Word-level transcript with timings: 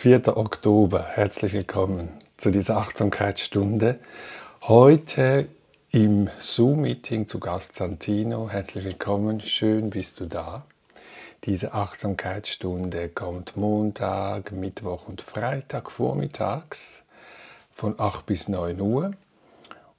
4. 0.00 0.34
Oktober, 0.34 1.04
herzlich 1.04 1.52
willkommen 1.52 2.08
zu 2.38 2.50
dieser 2.50 2.78
Achtsamkeitsstunde. 2.78 4.00
Heute 4.62 5.46
im 5.90 6.30
Zoom-Meeting 6.38 7.28
zu 7.28 7.38
Gast 7.38 7.76
Santino. 7.76 8.48
Herzlich 8.48 8.86
willkommen, 8.86 9.42
schön 9.42 9.90
bist 9.90 10.18
du 10.18 10.24
da. 10.24 10.64
Diese 11.44 11.74
Achtsamkeitsstunde 11.74 13.10
kommt 13.10 13.58
Montag, 13.58 14.52
Mittwoch 14.52 15.06
und 15.06 15.20
Freitag 15.20 15.90
vormittags 15.90 17.04
von 17.70 18.00
8 18.00 18.24
bis 18.24 18.48
9 18.48 18.80
Uhr 18.80 19.10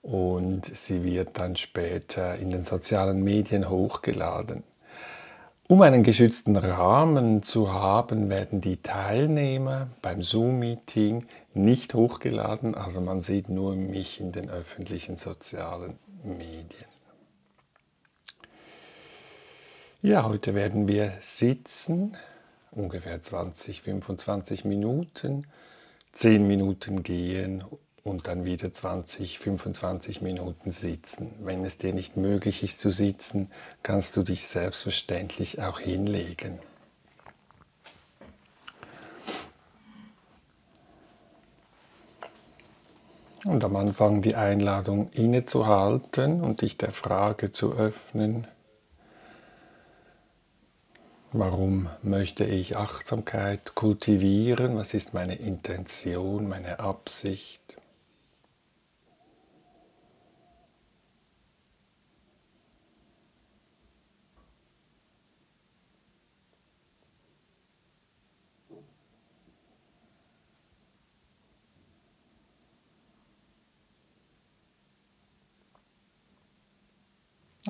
und 0.01 0.65
sie 0.65 1.03
wird 1.03 1.37
dann 1.37 1.55
später 1.55 2.37
in 2.37 2.49
den 2.49 2.63
sozialen 2.63 3.23
Medien 3.23 3.69
hochgeladen. 3.69 4.63
Um 5.71 5.81
einen 5.83 6.03
geschützten 6.03 6.57
Rahmen 6.57 7.43
zu 7.43 7.71
haben, 7.71 8.29
werden 8.29 8.59
die 8.59 8.75
Teilnehmer 8.75 9.87
beim 10.01 10.21
Zoom-Meeting 10.21 11.25
nicht 11.53 11.93
hochgeladen, 11.93 12.75
also 12.75 12.99
man 12.99 13.21
sieht 13.21 13.47
nur 13.47 13.77
mich 13.77 14.19
in 14.19 14.33
den 14.33 14.49
öffentlichen 14.49 15.15
sozialen 15.15 15.97
Medien. 16.25 16.91
Ja, 20.01 20.25
heute 20.25 20.55
werden 20.55 20.89
wir 20.89 21.13
sitzen, 21.21 22.17
ungefähr 22.71 23.21
20, 23.21 23.81
25 23.81 24.65
Minuten, 24.65 25.47
10 26.11 26.45
Minuten 26.45 27.01
gehen 27.01 27.63
und 28.03 28.27
dann 28.27 28.45
wieder 28.45 28.73
20, 28.73 29.39
25 29.39 30.21
Minuten 30.21 30.71
sitzen. 30.71 31.33
Wenn 31.39 31.63
es 31.65 31.77
dir 31.77 31.93
nicht 31.93 32.17
möglich 32.17 32.63
ist 32.63 32.79
zu 32.79 32.91
sitzen, 32.91 33.47
kannst 33.83 34.17
du 34.17 34.23
dich 34.23 34.47
selbstverständlich 34.47 35.61
auch 35.61 35.79
hinlegen. 35.79 36.59
Und 43.43 43.63
am 43.63 43.75
Anfang 43.75 44.21
die 44.21 44.35
Einladung 44.35 45.09
innezuhalten 45.13 46.41
und 46.41 46.61
dich 46.61 46.77
der 46.77 46.91
Frage 46.91 47.51
zu 47.51 47.73
öffnen, 47.73 48.45
warum 51.31 51.89
möchte 52.03 52.43
ich 52.43 52.77
Achtsamkeit 52.77 53.73
kultivieren, 53.73 54.75
was 54.75 54.93
ist 54.93 55.13
meine 55.13 55.35
Intention, 55.35 56.47
meine 56.47 56.79
Absicht. 56.79 57.60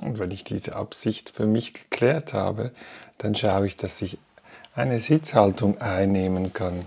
Und 0.02 0.20
wenn 0.20 0.32
ich 0.32 0.44
diese 0.44 0.76
Absicht 0.76 1.30
für 1.30 1.46
mich 1.46 1.74
geklärt 1.74 2.34
habe, 2.34 2.72
dann 3.18 3.36
schaue 3.36 3.68
ich, 3.68 3.78
dass 3.78 4.02
ich 4.02 4.18
eine 4.74 5.00
Sitzhaltung 5.00 5.80
einnehmen 5.80 6.54
kann, 6.54 6.86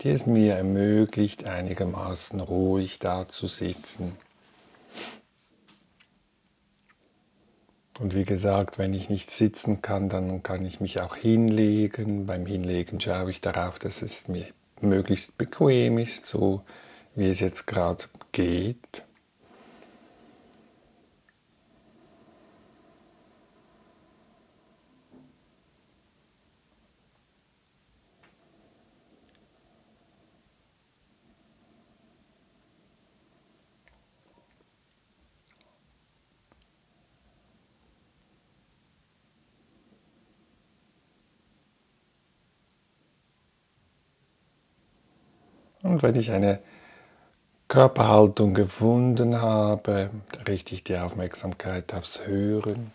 die 0.00 0.10
es 0.10 0.26
mir 0.26 0.54
ermöglicht, 0.54 1.44
einigermaßen 1.44 2.40
ruhig 2.40 2.98
da 2.98 3.28
zu 3.28 3.46
sitzen. 3.46 4.16
Und 8.00 8.14
wie 8.14 8.24
gesagt, 8.24 8.78
wenn 8.78 8.92
ich 8.92 9.08
nicht 9.08 9.30
sitzen 9.30 9.80
kann, 9.80 10.08
dann 10.08 10.42
kann 10.42 10.66
ich 10.66 10.80
mich 10.80 11.00
auch 11.00 11.14
hinlegen. 11.14 12.26
Beim 12.26 12.44
Hinlegen 12.44 13.00
schaue 13.00 13.30
ich 13.30 13.40
darauf, 13.40 13.78
dass 13.78 14.02
es 14.02 14.26
mir 14.26 14.46
möglichst 14.80 15.38
bequem 15.38 15.98
ist, 15.98 16.26
so 16.26 16.62
wie 17.14 17.30
es 17.30 17.38
jetzt 17.38 17.66
gerade 17.66 18.04
geht. 18.32 19.04
Und 45.94 46.02
wenn 46.02 46.16
ich 46.16 46.32
eine 46.32 46.58
Körperhaltung 47.68 48.52
gefunden 48.52 49.40
habe, 49.40 50.10
richte 50.48 50.74
ich 50.74 50.82
die 50.82 50.96
Aufmerksamkeit 50.96 51.94
aufs 51.94 52.26
Hören. 52.26 52.90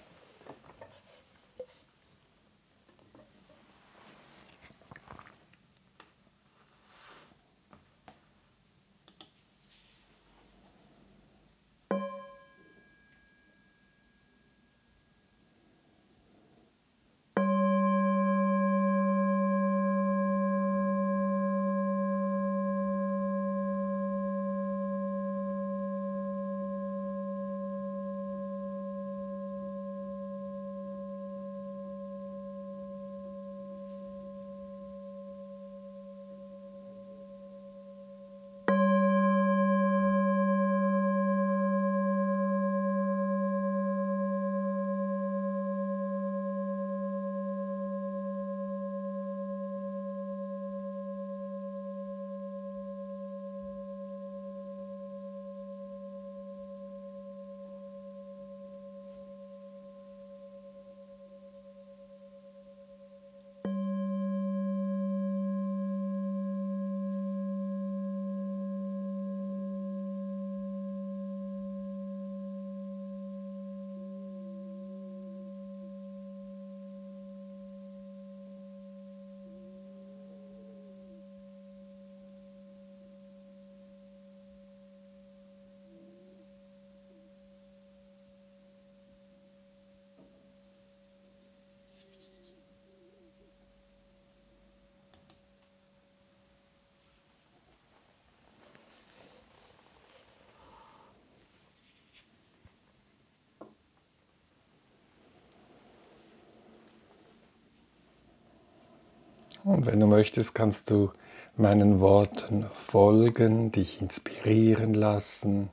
Und 109.64 109.86
wenn 109.86 110.00
du 110.00 110.08
möchtest, 110.08 110.56
kannst 110.56 110.90
du 110.90 111.12
meinen 111.58 112.00
Worten 112.00 112.66
folgen, 112.74 113.72
dich 113.72 114.02
inspirieren 114.02 114.94
lassen, 114.94 115.70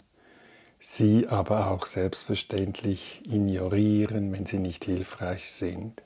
sie 0.78 1.28
aber 1.28 1.70
auch 1.70 1.86
selbstverständlich 1.86 3.22
ignorieren, 3.24 4.32
wenn 4.32 4.44
sie 4.44 4.58
nicht 4.58 4.84
hilfreich 4.84 5.50
sind. 5.50 6.02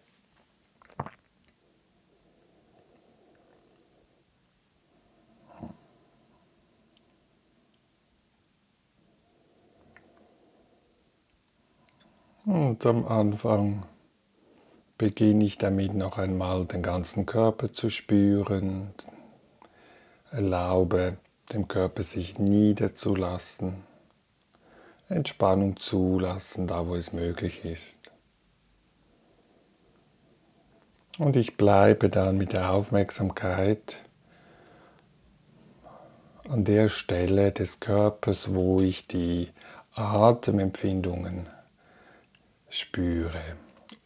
Und 12.44 12.84
am 12.84 13.06
Anfang 13.06 13.84
beginne 15.00 15.46
ich 15.46 15.56
damit 15.56 15.94
noch 15.94 16.18
einmal 16.18 16.66
den 16.66 16.82
ganzen 16.82 17.24
Körper 17.24 17.72
zu 17.72 17.88
spüren, 17.88 18.92
Erlaube 20.30 21.16
dem 21.54 21.68
Körper 21.68 22.02
sich 22.02 22.38
niederzulassen, 22.38 23.82
Entspannung 25.08 25.78
zulassen, 25.78 26.66
da 26.66 26.86
wo 26.86 26.96
es 26.96 27.14
möglich 27.14 27.64
ist. 27.64 27.96
Und 31.18 31.34
ich 31.34 31.56
bleibe 31.56 32.10
dann 32.10 32.36
mit 32.36 32.52
der 32.52 32.70
Aufmerksamkeit 32.70 34.02
an 36.46 36.64
der 36.64 36.90
Stelle 36.90 37.52
des 37.52 37.80
Körpers, 37.80 38.52
wo 38.52 38.82
ich 38.82 39.06
die 39.06 39.48
Atemempfindungen 39.94 41.48
spüre, 42.68 43.40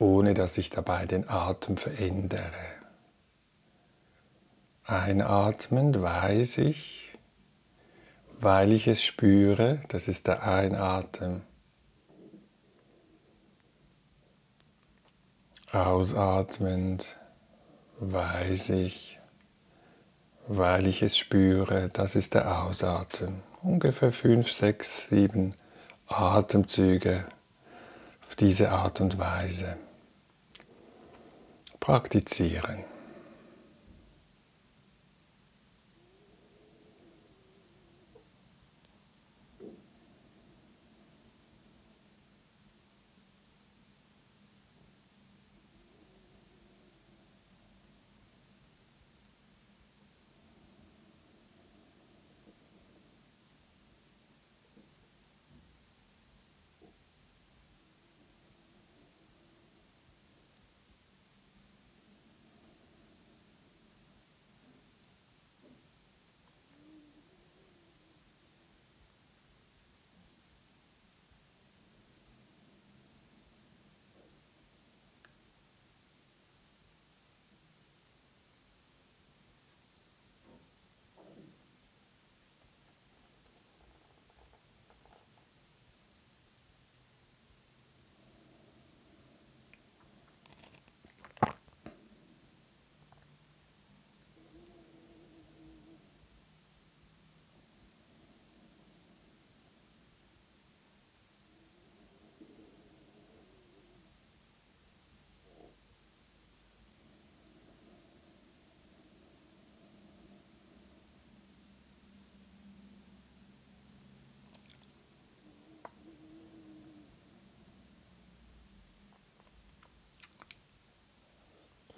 ohne 0.05 0.35
dass 0.35 0.59
ich 0.59 0.69
dabei 0.69 1.07
den 1.07 1.31
Atem 1.31 1.79
verändere. 1.79 2.43
Einatmend 4.85 6.03
weiß 6.03 6.59
ich, 6.59 7.17
weil 8.39 8.73
ich 8.73 8.87
es 8.87 9.03
spüre, 9.03 9.81
das 9.89 10.07
ist 10.07 10.27
der 10.27 10.43
Einatmen. 10.47 11.41
Ausatmend 15.73 17.17
weiß 17.99 18.69
ich, 18.71 19.19
weil 20.47 20.87
ich 20.87 21.03
es 21.03 21.17
spüre, 21.17 21.89
das 21.89 22.15
ist 22.15 22.35
der 22.35 22.63
Ausatmen. 22.63 23.43
Ungefähr 23.63 24.13
fünf, 24.13 24.53
sechs, 24.53 25.09
sieben 25.09 25.55
Atemzüge 26.07 27.25
auf 28.27 28.35
diese 28.35 28.71
Art 28.71 29.01
und 29.01 29.19
Weise 29.19 29.79
praktizieren. 31.85 32.94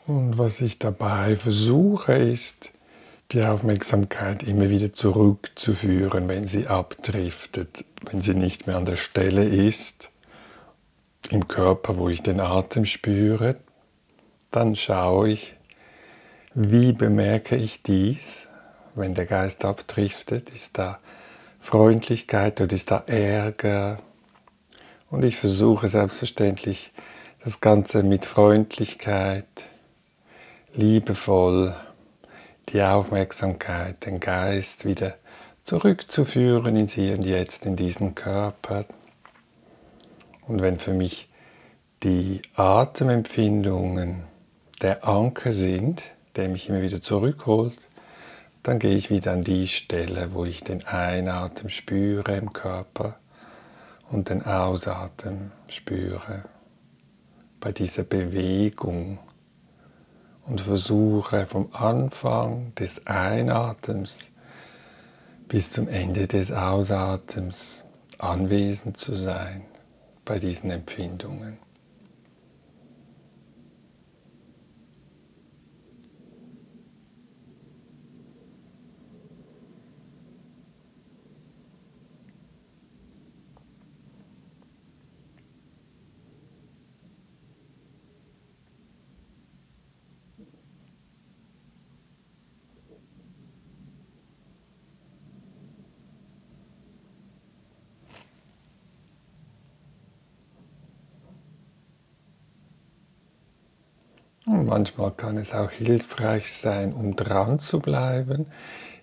Und 0.07 0.39
was 0.39 0.61
ich 0.61 0.79
dabei 0.79 1.35
versuche, 1.35 2.13
ist, 2.13 2.71
die 3.33 3.43
Aufmerksamkeit 3.43 4.45
immer 4.45 4.71
wieder 4.71 4.93
zurückzuführen, 4.93 6.29
wenn 6.29 6.47
sie 6.47 6.69
abdriftet, 6.69 7.85
wenn 8.05 8.23
sie 8.23 8.35
nicht 8.35 8.69
mehr 8.69 8.77
an 8.77 8.85
der 8.85 8.97
Stelle 8.97 9.45
ist, 9.45 10.11
im 11.31 11.49
Körper, 11.49 11.97
wo 11.97 12.09
ich 12.09 12.23
den 12.23 12.39
Atem 12.39 12.85
spüre, 12.85 13.57
dann 14.53 14.77
schaue 14.77 15.31
ich, 15.31 15.57
wie 16.55 16.93
bemerke 16.93 17.57
ich 17.57 17.83
dies, 17.83 18.47
wenn 18.95 19.15
der 19.15 19.27
Geist 19.27 19.65
abdriftet, 19.65 20.51
ist 20.51 20.79
da 20.79 21.01
Freundlichkeit 21.59 22.61
oder 22.61 22.73
ist 22.73 22.93
da 22.93 23.03
Ärger? 23.09 23.99
Und 25.11 25.25
ich 25.25 25.37
versuche 25.37 25.89
selbstverständlich 25.89 26.93
das 27.43 27.61
Ganze 27.61 28.05
mit 28.05 28.25
Freundlichkeit, 28.25 29.47
liebevoll 30.77 31.75
die 32.69 32.83
Aufmerksamkeit, 32.83 34.05
den 34.05 34.21
Geist 34.21 34.85
wieder 34.85 35.15
zurückzuführen 35.65 36.77
ins 36.77 36.93
Hier 36.93 37.15
und 37.15 37.25
Jetzt, 37.25 37.65
in 37.65 37.77
diesen 37.77 38.15
Körper. 38.15 38.85
Und 40.47 40.61
wenn 40.61 40.79
für 40.79 40.93
mich 40.93 41.31
die 42.03 42.43
Atemempfindungen 42.55 44.25
der 44.83 45.09
Anker 45.09 45.53
sind, 45.53 46.03
der 46.37 46.49
mich 46.51 46.69
immer 46.69 46.83
wieder 46.83 47.01
zurückholt, 47.01 47.79
dann 48.63 48.79
gehe 48.79 48.97
ich 48.97 49.09
wieder 49.11 49.33
an 49.33 49.45
die 49.45 49.69
Stelle, 49.69 50.35
wo 50.35 50.45
ich 50.45 50.63
den 50.63 50.85
Einatmen 50.85 51.71
spüre 51.71 52.37
im 52.37 52.53
Körper 52.53 53.17
und 54.11 54.29
den 54.29 54.45
Ausatmen 54.45 55.53
spüre. 55.71 56.45
Bei 57.61 57.73
dieser 57.73 58.03
Bewegung 58.03 59.19
und 60.47 60.61
versuche 60.61 61.47
vom 61.47 61.69
Anfang 61.73 62.73
des 62.77 63.07
Einatems 63.07 64.31
bis 65.49 65.71
zum 65.71 65.89
Ende 65.89 66.27
des 66.27 66.53
Ausatems 66.53 67.85
anwesend 68.19 68.97
zu 68.97 69.15
sein 69.15 69.63
bei 70.25 70.39
diesen 70.39 70.71
Empfindungen. 70.71 71.59
Und 104.47 104.67
manchmal 104.67 105.11
kann 105.11 105.37
es 105.37 105.53
auch 105.53 105.71
hilfreich 105.71 106.53
sein, 106.53 106.93
um 106.93 107.17
dran 107.17 107.59
zu 107.59 107.81
bleiben, 107.81 108.47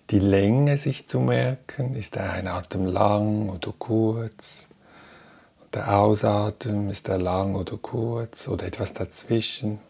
die 0.08 0.18
Länge 0.18 0.78
sich 0.78 1.06
zu 1.06 1.20
merken. 1.20 1.94
Ist 1.94 2.14
der 2.14 2.32
Einatmen 2.32 2.86
lang 2.86 3.50
oder 3.50 3.74
kurz? 3.78 4.66
Der 5.74 5.98
Ausatmen, 5.98 6.88
ist 6.88 7.08
er 7.08 7.18
lang 7.18 7.56
oder 7.56 7.76
kurz 7.76 8.48
oder 8.48 8.66
etwas 8.66 8.94
dazwischen? 8.94 9.80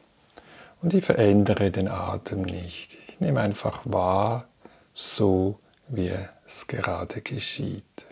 Und 0.83 0.93
ich 0.93 1.05
verändere 1.05 1.71
den 1.71 1.89
Atem 1.89 2.43
nicht. 2.43 2.99
Ich 3.07 3.21
nehme 3.21 3.41
einfach 3.41 3.83
wahr, 3.85 4.49
so 4.93 5.61
wie 5.87 6.11
es 6.47 6.67
gerade 6.67 7.21
geschieht. 7.21 8.07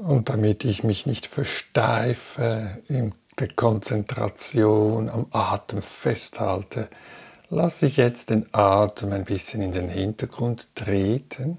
Und 0.00 0.30
damit 0.30 0.64
ich 0.64 0.82
mich 0.82 1.04
nicht 1.04 1.26
versteife 1.26 2.78
in 2.88 3.12
der 3.38 3.48
Konzentration 3.48 5.10
am 5.10 5.26
Atem 5.30 5.82
festhalte, 5.82 6.88
lasse 7.50 7.84
ich 7.84 7.98
jetzt 7.98 8.30
den 8.30 8.46
Atem 8.52 9.12
ein 9.12 9.24
bisschen 9.24 9.60
in 9.60 9.72
den 9.72 9.90
Hintergrund 9.90 10.74
treten. 10.74 11.58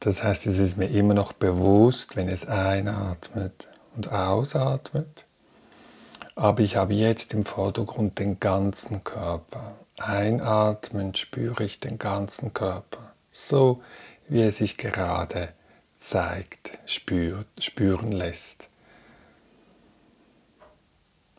Das 0.00 0.22
heißt, 0.22 0.46
es 0.46 0.58
ist 0.58 0.78
mir 0.78 0.88
immer 0.88 1.12
noch 1.12 1.34
bewusst, 1.34 2.16
wenn 2.16 2.30
es 2.30 2.46
einatmet 2.46 3.68
und 3.94 4.10
ausatmet. 4.10 5.26
Aber 6.36 6.62
ich 6.62 6.76
habe 6.76 6.94
jetzt 6.94 7.34
im 7.34 7.44
Vordergrund 7.44 8.18
den 8.18 8.40
ganzen 8.40 9.04
Körper. 9.04 9.74
Einatmend 9.98 11.18
spüre 11.18 11.64
ich 11.64 11.80
den 11.80 11.98
ganzen 11.98 12.54
Körper, 12.54 13.12
so 13.30 13.82
wie 14.26 14.40
er 14.40 14.52
sich 14.52 14.78
gerade 14.78 15.50
zeigt, 16.04 16.78
spürt, 16.84 17.46
spüren 17.58 18.12
lässt. 18.12 18.68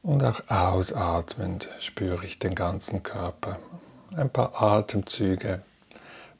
Und 0.02 0.24
auch 0.24 0.42
ausatmend 0.48 1.70
spüre 1.80 2.26
ich 2.26 2.40
den 2.40 2.56
ganzen 2.56 3.04
Körper. 3.04 3.60
Ein 4.16 4.30
paar 4.30 4.60
Atemzüge 4.60 5.62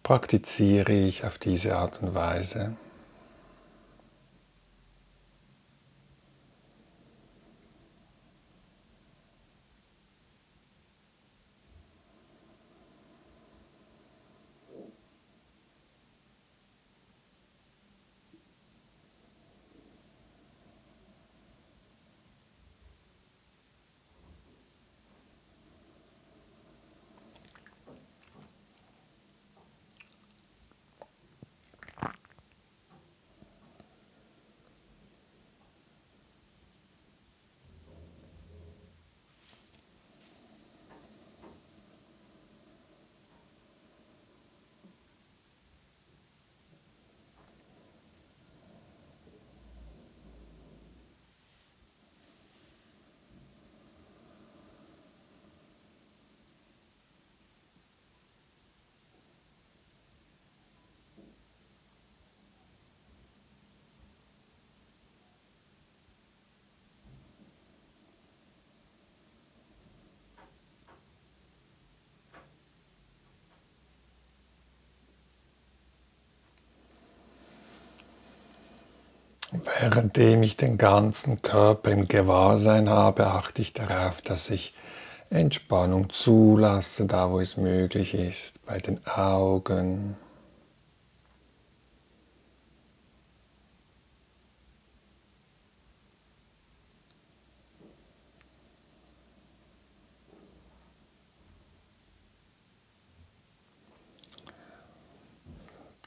praktiziere 0.02 0.92
ich 0.92 1.24
auf 1.24 1.38
diese 1.38 1.78
Art 1.78 2.02
und 2.02 2.16
Weise. 2.16 2.76
Währenddem 79.66 80.44
ich 80.44 80.58
den 80.58 80.78
ganzen 80.78 81.42
Körper 81.42 81.92
im 81.92 82.08
Gewahrsein 82.08 82.88
habe, 82.88 83.26
achte 83.28 83.64
ich 83.64 83.74
darauf, 83.74 84.22
dass 84.22 84.52
ich 84.52 84.76
Entspannung 85.32 86.10
zulasse, 86.12 87.06
da 87.06 87.32
wo 87.32 87.40
es 87.40 87.58
möglich 87.58 88.14
ist, 88.14 88.64
bei 88.66 88.78
den 88.78 89.06
Augen. 89.08 90.16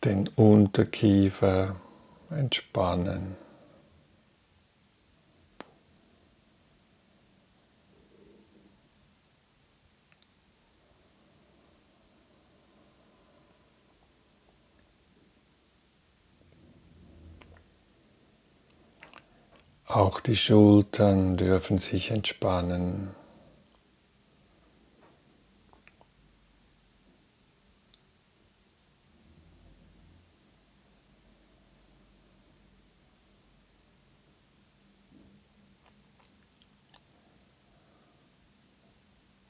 Den 0.04 0.28
Unterkiefer 0.28 1.74
entspannen. 2.30 3.47
Auch 19.88 20.20
die 20.20 20.36
Schultern 20.36 21.38
dürfen 21.38 21.78
sich 21.78 22.10
entspannen. 22.10 23.14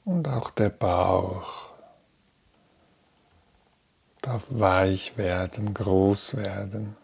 Und 0.05 0.25
auch 0.29 0.51
der 0.51 0.69
Bauch 0.69 1.73
darf 4.21 4.47
weich 4.49 5.17
werden, 5.17 5.73
groß 5.73 6.37
werden. 6.37 6.95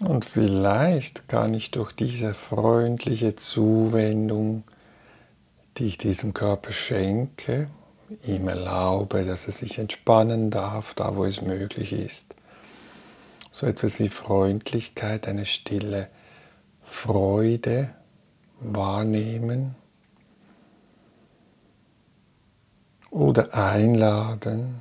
Und 0.00 0.24
vielleicht 0.24 1.28
kann 1.28 1.54
ich 1.54 1.72
durch 1.72 1.92
diese 1.92 2.32
freundliche 2.32 3.34
Zuwendung, 3.34 4.62
die 5.76 5.86
ich 5.86 5.98
diesem 5.98 6.34
Körper 6.34 6.70
schenke, 6.70 7.68
ihm 8.24 8.48
erlaube, 8.48 9.24
dass 9.24 9.46
er 9.46 9.52
sich 9.52 9.78
entspannen 9.78 10.50
darf, 10.50 10.94
da 10.94 11.16
wo 11.16 11.24
es 11.24 11.42
möglich 11.42 11.92
ist. 11.92 12.26
So 13.50 13.66
etwas 13.66 13.98
wie 13.98 14.08
Freundlichkeit, 14.08 15.26
eine 15.26 15.46
stille 15.46 16.08
Freude 16.84 17.90
wahrnehmen 18.60 19.74
oder 23.10 23.54
einladen 23.54 24.80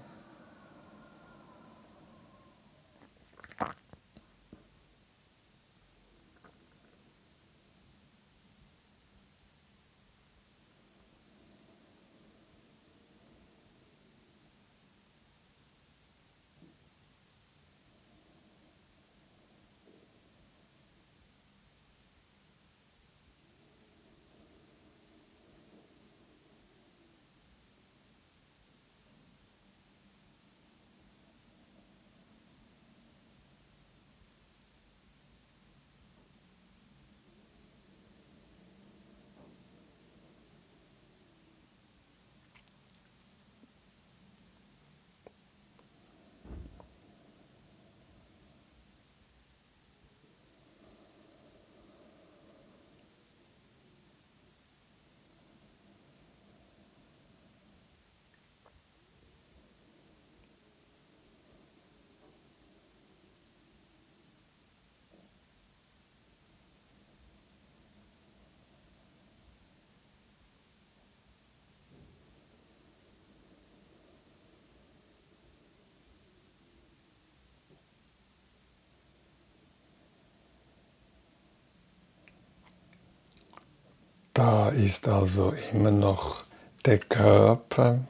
Da 84.37 84.69
ist 84.69 85.07
also 85.07 85.51
immer 85.73 85.89
noch 85.89 86.43
der 86.85 86.99
Körper, 86.99 88.01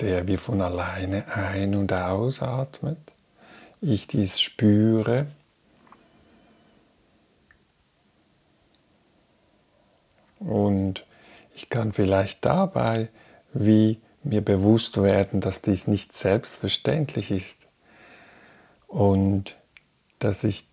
der 0.00 0.26
wie 0.26 0.36
von 0.36 0.60
alleine 0.60 1.32
ein- 1.32 1.76
und 1.76 1.92
ausatmet. 1.92 2.98
Ich 3.80 4.08
dies 4.08 4.40
spüre. 4.40 5.28
Und 10.40 11.06
ich 11.54 11.68
kann 11.68 11.92
vielleicht 11.92 12.44
dabei 12.44 13.08
wie 13.52 14.00
mir 14.24 14.44
bewusst 14.44 15.00
werden, 15.00 15.40
dass 15.40 15.62
dies 15.62 15.86
nicht 15.86 16.12
selbstverständlich 16.12 17.30
ist 17.30 17.68
und 18.88 19.56
dass 20.18 20.42
ich 20.42 20.66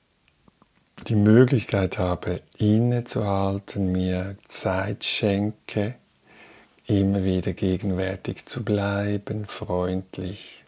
die 1.08 1.16
Möglichkeit 1.16 1.98
habe, 1.98 2.42
innezuhalten, 2.58 3.92
mir 3.92 4.38
Zeit 4.48 5.04
schenke, 5.04 5.96
immer 6.88 7.24
wieder 7.24 7.54
gegenwärtig 7.54 8.46
zu 8.46 8.64
bleiben, 8.64 9.46
freundlich 9.46 10.64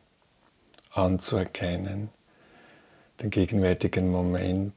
anzuerkennen, 0.91 2.09
den 3.21 3.29
gegenwärtigen 3.29 4.09
Moment, 4.11 4.73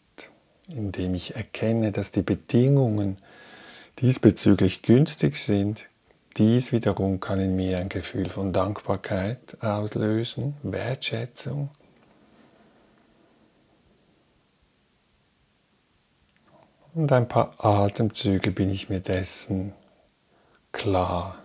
in 0.69 0.93
dem 0.93 1.15
ich 1.15 1.35
erkenne, 1.35 1.93
dass 1.93 2.11
die 2.11 2.23
Bedingungen 2.23 3.19
diesbezüglich 4.01 4.83
günstig 4.83 5.37
sind, 5.37 5.87
dies 6.37 6.73
wiederum 6.73 7.21
kann 7.21 7.41
in 7.41 7.57
mir 7.57 7.79
ein 7.79 7.89
Gefühl 7.89 8.29
von 8.29 8.53
Dankbarkeit 8.53 9.63
auslösen, 9.63 10.55
Wertschätzung. 10.63 11.71
Und 16.93 17.13
ein 17.13 17.29
paar 17.29 17.55
Atemzüge 17.59 18.51
bin 18.51 18.69
ich 18.69 18.89
mir 18.89 19.01
dessen 19.01 19.73
klar. 20.73 21.39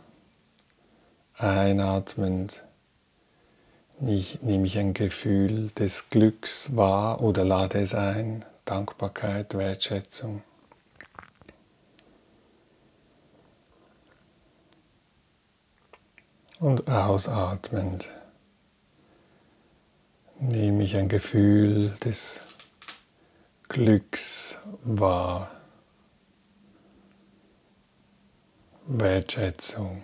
Einatmend 1.37 2.63
nehme 3.99 4.65
ich 4.65 4.77
ein 4.79 4.93
Gefühl 4.93 5.69
des 5.71 6.09
Glücks 6.09 6.75
wahr 6.75 7.21
oder 7.21 7.45
lade 7.45 7.79
es 7.79 7.93
ein, 7.93 8.43
Dankbarkeit, 8.65 9.53
Wertschätzung. 9.53 10.41
Und 16.59 16.87
ausatmend 16.87 18.09
nehme 20.39 20.83
ich 20.83 20.95
ein 20.97 21.09
Gefühl 21.09 21.89
des 22.03 22.39
Glücks 23.67 24.57
wahr. 24.83 25.49
Wertschätzung. 28.87 30.03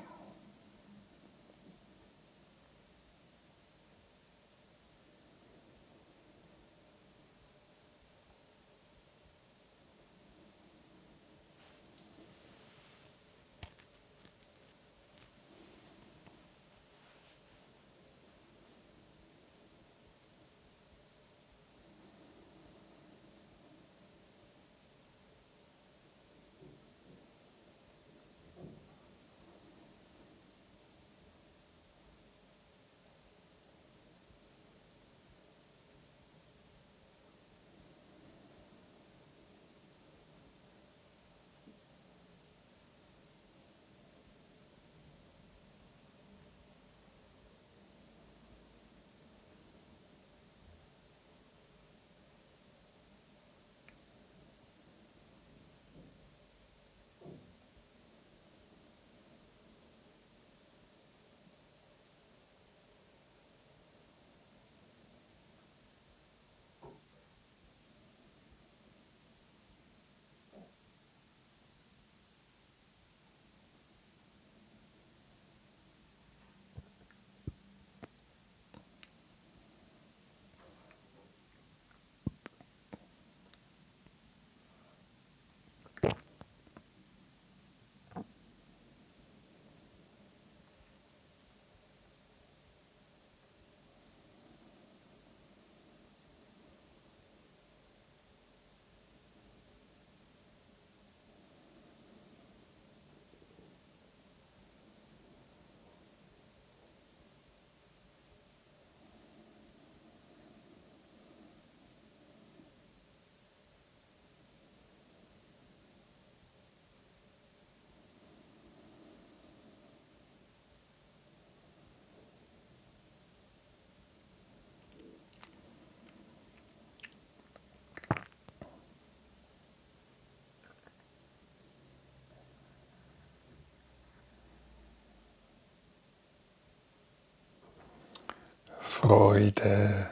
Freude, 139.02 140.10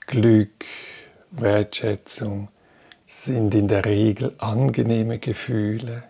Glück, 0.00 0.64
Wertschätzung 1.30 2.48
sind 3.06 3.54
in 3.54 3.68
der 3.68 3.84
Regel 3.84 4.34
angenehme 4.38 5.20
Gefühle. 5.20 6.02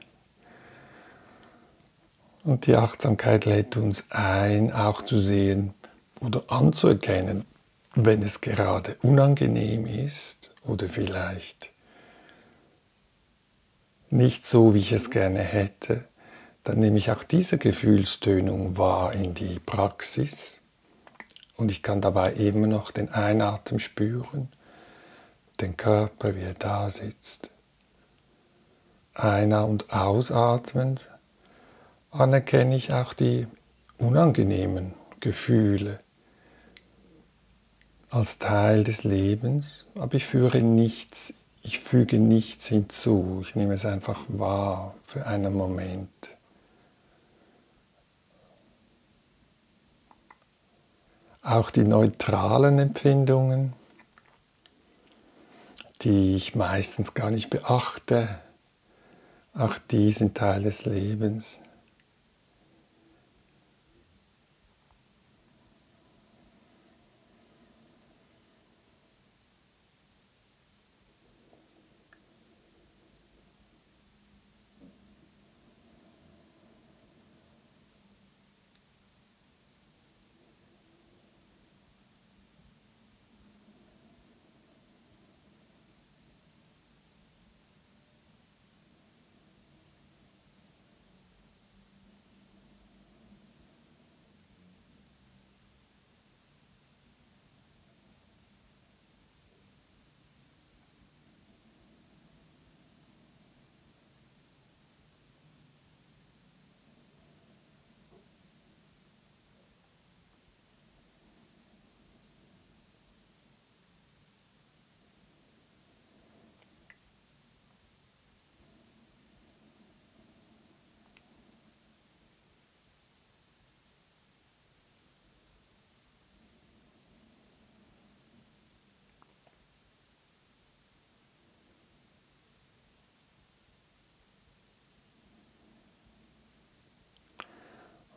Und 2.43 2.67
die 2.67 2.75
Achtsamkeit 2.75 3.45
lädt 3.45 3.77
uns 3.77 4.05
ein, 4.09 4.73
auch 4.73 5.03
zu 5.03 5.19
sehen 5.19 5.75
oder 6.23 6.43
anzuerkennen, 6.49 7.45
wenn 7.95 8.23
es 8.23 8.41
gerade 8.41 8.97
unangenehm 9.03 9.85
ist 9.85 10.55
oder 10.65 10.89
vielleicht 10.89 11.71
nicht 14.09 14.47
so, 14.47 14.73
wie 14.73 14.79
ich 14.79 14.93
es 14.93 15.11
gerne 15.11 15.41
hätte, 15.41 16.05
dann 16.65 16.79
nehme 16.79 16.97
ich 16.97 17.11
auch 17.11 17.25
diese 17.25 17.59
Gefühlstönung 17.59 18.79
wahr 18.79 19.13
in 19.13 19.35
die 19.35 19.59
Praxis 19.59 20.60
und 21.61 21.71
ich 21.71 21.83
kann 21.83 22.01
dabei 22.01 22.33
immer 22.33 22.67
noch 22.67 22.91
den 22.91 23.11
Einatmen 23.11 23.79
spüren, 23.79 24.49
den 25.61 25.77
Körper, 25.77 26.35
wie 26.35 26.41
er 26.41 26.55
da 26.55 26.91
sitzt. 26.91 27.51
Einer- 29.13 29.67
und 29.67 29.93
ausatmend 29.93 31.09
anerkenne 32.11 32.75
ich 32.75 32.95
auch 32.95 33.13
die 33.13 33.47
unangenehmen 33.99 34.95
Gefühle 35.21 36.01
als 38.09 38.39
Teil 38.39 38.83
des 38.83 39.05
Lebens, 39.05 39.85
aber 39.95 40.15
ich 40.15 40.25
führe 40.25 40.63
nichts, 40.63 41.35
ich 41.63 41.79
füge 41.79 42.19
nichts 42.19 42.67
hinzu, 42.67 43.43
ich 43.43 43.55
nehme 43.55 43.75
es 43.75 43.85
einfach 43.85 44.25
wahr 44.29 44.95
für 45.05 45.27
einen 45.27 45.53
Moment. 45.53 46.30
Auch 51.43 51.71
die 51.71 51.85
neutralen 51.85 52.79
Empfindungen, 52.79 53.73
die 56.03 56.35
ich 56.35 56.55
meistens 56.55 57.15
gar 57.15 57.31
nicht 57.31 57.49
beachte, 57.49 58.29
auch 59.55 59.79
diesen 59.79 60.35
Teil 60.35 60.63
des 60.63 60.85
Lebens. 60.85 61.60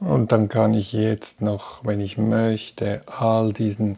Und 0.06 0.34
dann 0.34 0.50
kann 0.50 0.74
ich 0.74 0.92
jetzt 0.92 1.42
noch, 1.42 1.86
wenn 1.86 2.02
ich 2.02 2.18
möchte, 2.18 3.02
all 3.06 3.54
diesen 3.54 3.98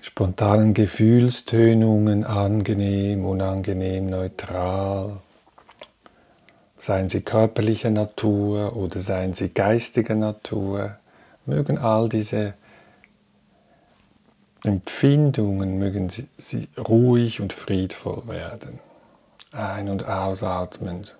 spontanen 0.00 0.72
Gefühlstönungen, 0.72 2.24
angenehm, 2.24 3.26
unangenehm, 3.26 4.06
neutral, 4.08 5.18
seien 6.78 7.10
sie 7.10 7.20
körperlicher 7.20 7.90
Natur 7.90 8.74
oder 8.76 9.00
seien 9.00 9.34
sie 9.34 9.50
geistiger 9.50 10.14
Natur, 10.14 10.96
mögen 11.44 11.76
all 11.78 12.08
diese 12.08 12.54
Empfindungen, 14.62 15.78
mögen 15.78 16.08
sie, 16.08 16.26
sie 16.38 16.68
ruhig 16.78 17.42
und 17.42 17.52
friedvoll 17.52 18.26
werden. 18.26 18.78
Ein- 19.52 19.90
und 19.90 20.06
ausatmend. 20.06 21.14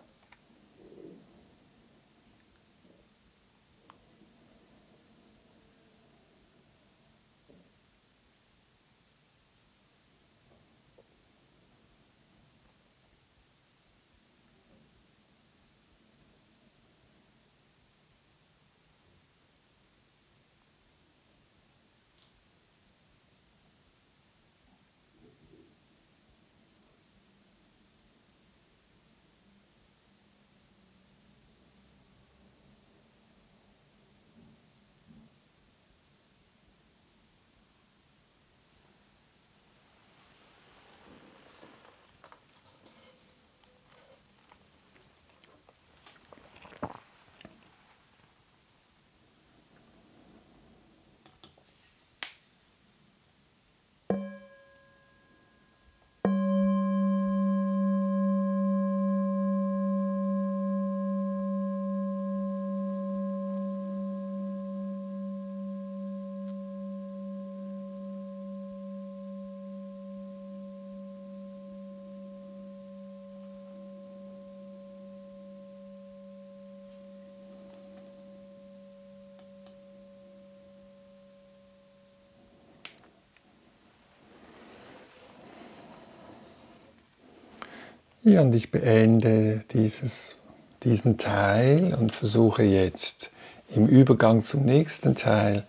Ja, 88.27 88.41
und 88.41 88.55
ich 88.55 88.71
beende 88.71 89.65
dieses, 89.73 90.37
diesen 90.83 91.19
Teil 91.19 91.93
und 91.93 92.11
versuche 92.11 92.63
jetzt 92.63 93.31
im 93.69 93.87
Übergang 93.87 94.47
zum 94.47 94.65
nächsten 94.65 95.15
Teil 95.15 95.67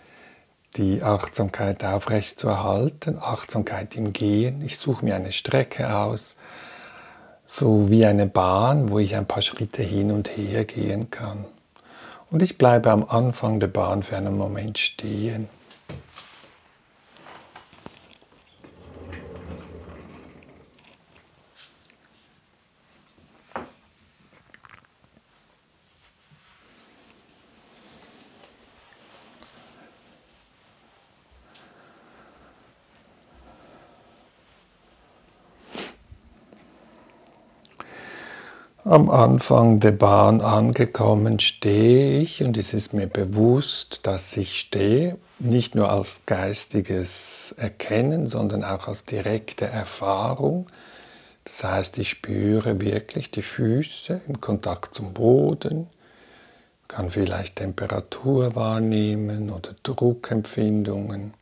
die 0.77 1.03
Achtsamkeit 1.03 1.83
aufrecht 1.83 2.39
zu 2.39 2.47
erhalten, 2.47 3.17
Achtsamkeit 3.19 3.97
im 3.97 4.13
Gehen. 4.13 4.61
Ich 4.61 4.77
suche 4.77 5.03
mir 5.03 5.17
eine 5.17 5.33
Strecke 5.33 5.97
aus, 5.97 6.37
so 7.43 7.89
wie 7.89 8.05
eine 8.05 8.25
Bahn, 8.25 8.89
wo 8.89 8.99
ich 8.99 9.17
ein 9.17 9.27
paar 9.27 9.41
Schritte 9.41 9.83
hin 9.83 10.09
und 10.09 10.29
her 10.37 10.63
gehen 10.63 11.09
kann. 11.09 11.43
Und 12.31 12.41
ich 12.41 12.57
bleibe 12.57 12.89
am 12.89 13.03
Anfang 13.03 13.59
der 13.59 13.67
Bahn 13.67 14.01
für 14.01 14.15
einen 14.15 14.37
Moment 14.37 14.77
stehen. 14.77 15.49
Am 38.95 39.09
Anfang 39.09 39.81
der 39.81 39.91
Bahn 39.91 40.39
angekommen 40.39 41.39
stehe 41.39 42.21
ich 42.21 42.41
und 42.41 42.55
es 42.55 42.73
ist 42.73 42.93
mir 42.93 43.07
bewusst, 43.07 44.07
dass 44.07 44.37
ich 44.37 44.57
stehe, 44.57 45.17
nicht 45.37 45.75
nur 45.75 45.89
als 45.89 46.21
geistiges 46.25 47.53
Erkennen, 47.57 48.25
sondern 48.25 48.63
auch 48.63 48.87
als 48.87 49.03
direkte 49.03 49.65
Erfahrung. 49.65 50.67
Das 51.43 51.65
heißt, 51.65 51.97
ich 51.97 52.09
spüre 52.09 52.79
wirklich 52.79 53.31
die 53.31 53.41
Füße 53.41 54.21
im 54.29 54.39
Kontakt 54.39 54.93
zum 54.93 55.13
Boden, 55.13 55.87
kann 56.87 57.09
vielleicht 57.09 57.57
Temperatur 57.57 58.55
wahrnehmen 58.55 59.49
oder 59.49 59.71
Druckempfindungen, 59.83 61.33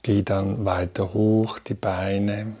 gehe 0.00 0.22
dann 0.22 0.64
weiter 0.64 1.12
hoch 1.12 1.58
die 1.58 1.74
Beine 1.74 2.56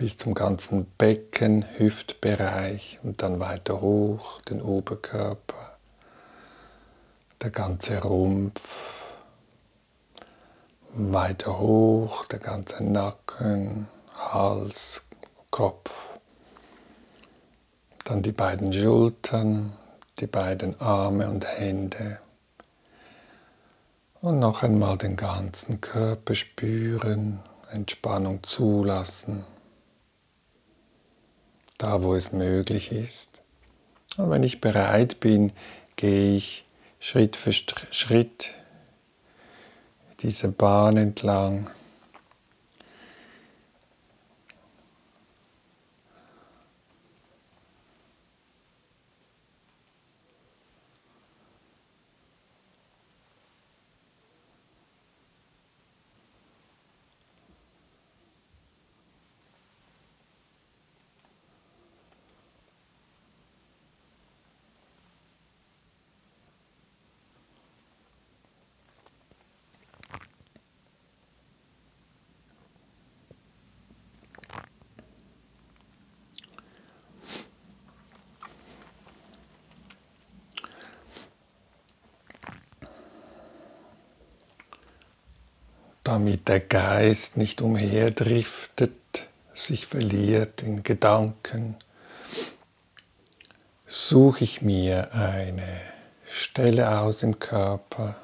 bis 0.00 0.16
zum 0.16 0.32
ganzen 0.32 0.86
Becken, 0.96 1.62
Hüftbereich 1.76 2.98
und 3.02 3.20
dann 3.20 3.38
weiter 3.38 3.82
hoch 3.82 4.40
den 4.40 4.62
Oberkörper, 4.62 5.76
der 7.42 7.50
ganze 7.50 8.00
Rumpf, 8.00 8.62
weiter 10.94 11.58
hoch 11.58 12.24
der 12.24 12.38
ganze 12.38 12.82
Nacken, 12.82 13.88
Hals, 14.16 15.02
Kopf, 15.50 15.90
dann 18.04 18.22
die 18.22 18.32
beiden 18.32 18.72
Schultern, 18.72 19.74
die 20.18 20.26
beiden 20.26 20.80
Arme 20.80 21.28
und 21.28 21.44
Hände. 21.44 22.20
Und 24.22 24.38
noch 24.38 24.62
einmal 24.62 24.96
den 24.96 25.16
ganzen 25.16 25.82
Körper 25.82 26.34
spüren, 26.34 27.40
Entspannung 27.70 28.42
zulassen, 28.42 29.44
da 31.82 32.02
wo 32.02 32.14
es 32.14 32.32
möglich 32.32 32.92
ist. 32.92 33.28
Und 34.16 34.30
wenn 34.30 34.42
ich 34.42 34.60
bereit 34.60 35.20
bin, 35.20 35.52
gehe 35.96 36.36
ich 36.36 36.64
Schritt 36.98 37.36
für 37.36 37.52
Schritt 37.52 38.54
diese 40.20 40.48
Bahn 40.48 40.96
entlang. 40.98 41.70
Damit 86.10 86.48
der 86.48 86.58
Geist 86.58 87.36
nicht 87.36 87.62
umherdriftet, 87.62 88.90
sich 89.54 89.86
verliert 89.86 90.60
in 90.60 90.82
Gedanken, 90.82 91.76
suche 93.86 94.42
ich 94.42 94.60
mir 94.60 95.14
eine 95.14 95.80
Stelle 96.28 96.98
aus 96.98 97.22
im 97.22 97.38
Körper, 97.38 98.16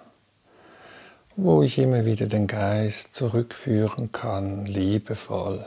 wo 1.37 1.63
ich 1.63 1.79
immer 1.79 2.05
wieder 2.05 2.27
den 2.27 2.49
Geist 2.49 3.15
zurückführen 3.15 4.11
kann, 4.11 4.67
liebevoll. 4.67 5.65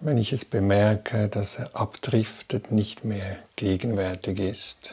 Wenn 0.00 0.18
ich 0.18 0.32
es 0.32 0.44
bemerke, 0.44 1.28
dass 1.28 1.54
er 1.54 1.76
abdriftet, 1.76 2.72
nicht 2.72 3.04
mehr 3.04 3.36
gegenwärtig 3.54 4.40
ist. 4.40 4.92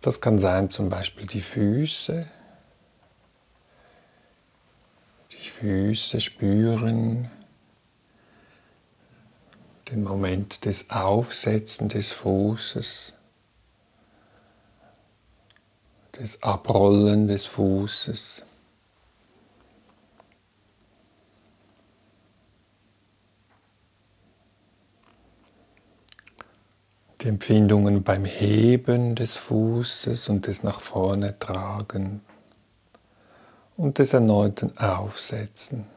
Das 0.00 0.20
kann 0.20 0.38
sein 0.38 0.70
zum 0.70 0.88
Beispiel 0.88 1.26
die 1.26 1.42
Füße, 1.42 2.28
Füße 5.62 6.20
spüren, 6.20 7.30
den 9.88 10.02
Moment 10.02 10.64
des 10.64 10.90
Aufsetzen 10.90 11.88
des 11.88 12.10
Fußes, 12.10 13.12
des 16.18 16.42
Abrollen 16.42 17.28
des 17.28 17.46
Fußes. 17.46 18.42
Die 27.20 27.28
Empfindungen 27.28 28.02
beim 28.02 28.24
Heben 28.24 29.14
des 29.14 29.36
Fußes 29.36 30.28
und 30.28 30.48
des 30.48 30.64
nach 30.64 30.80
vorne 30.80 31.38
tragen 31.38 32.20
und 33.76 33.98
des 33.98 34.12
erneuten 34.12 34.76
Aufsetzen. 34.78 35.91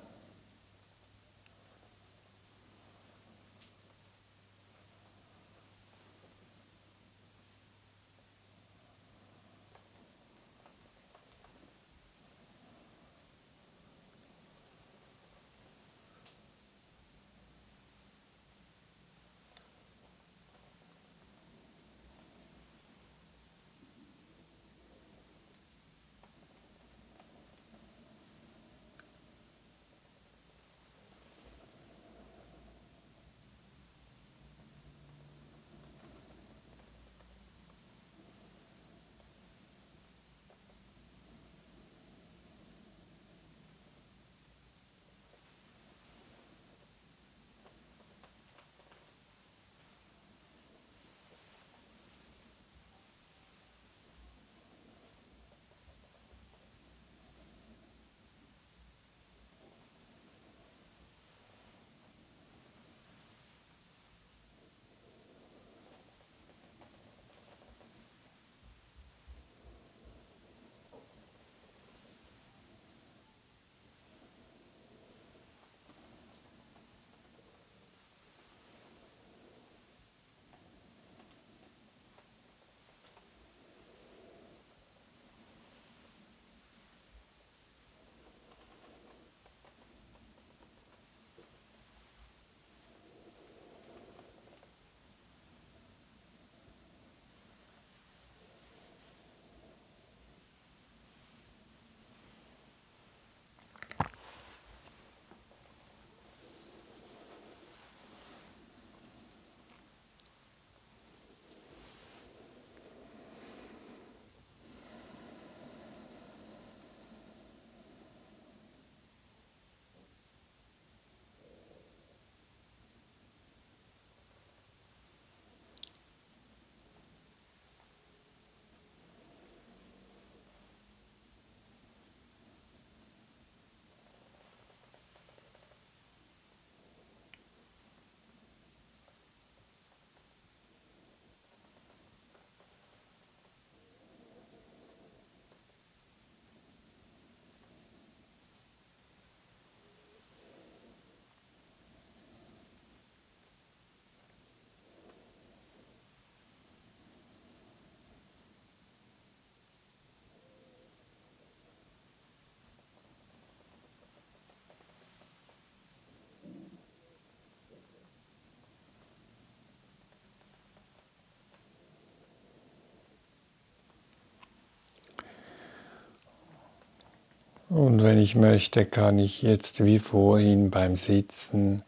Und 177.76 178.02
wenn 178.04 178.18
ich 178.18 178.36
möchte, 178.36 178.86
kann 178.86 179.20
ich 179.20 179.42
jetzt 179.42 179.84
wie 179.84 180.00
vorhin 180.00 180.72
beim 180.72 180.96
Sitzen 180.96 181.84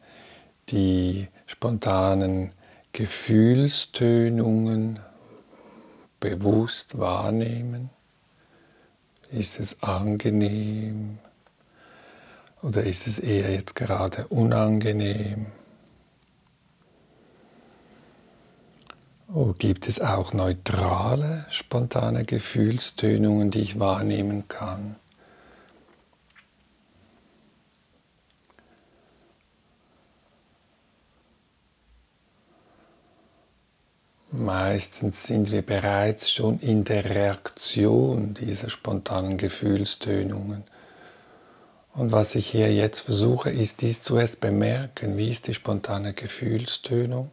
die 0.68 1.30
spontanen 1.46 2.52
Gefühlstönungen 2.92 5.00
bewusst 6.20 7.00
wahrnehmen. 7.00 7.90
Ist 9.32 9.62
es 9.62 9.82
angenehm 9.82 11.20
oder 12.62 12.84
ist 12.84 13.08
es 13.08 13.18
eher 13.18 13.54
jetzt 13.54 13.76
gerade 13.76 14.28
unangenehm? 14.28 15.46
Oder 19.34 19.54
gibt 19.54 19.88
es 19.88 20.02
auch 20.02 20.34
neutrale, 20.34 21.46
spontane 21.50 22.26
Gefühlstönungen, 22.26 23.52
die 23.52 23.62
ich 23.62 23.80
wahrnehmen 23.80 24.50
kann? 24.50 24.98
Meistens 34.32 35.24
sind 35.24 35.52
wir 35.52 35.62
bereits 35.62 36.30
schon 36.30 36.60
in 36.60 36.84
der 36.84 37.06
Reaktion 37.06 38.34
dieser 38.34 38.70
spontanen 38.70 39.38
Gefühlstönungen. 39.38 40.66
Und 41.94 42.12
was 42.12 42.36
ich 42.36 42.48
hier 42.48 42.74
jetzt 42.74 43.00
versuche, 43.00 43.50
ist 43.50 43.82
dies 43.82 44.02
zuerst 44.02 44.42
bemerken, 44.42 45.18
wie 45.18 45.32
ist 45.32 45.48
die 45.48 45.54
spontane 45.54 46.14
Gefühlstönung, 46.14 47.32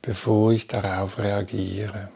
bevor 0.00 0.52
ich 0.52 0.68
darauf 0.68 1.18
reagiere. 1.18 2.08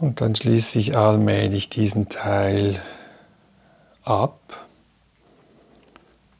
Und 0.00 0.20
dann 0.20 0.36
schließe 0.36 0.78
ich 0.78 0.96
allmählich 0.96 1.70
diesen 1.70 2.08
Teil 2.08 2.80
ab. 4.04 4.66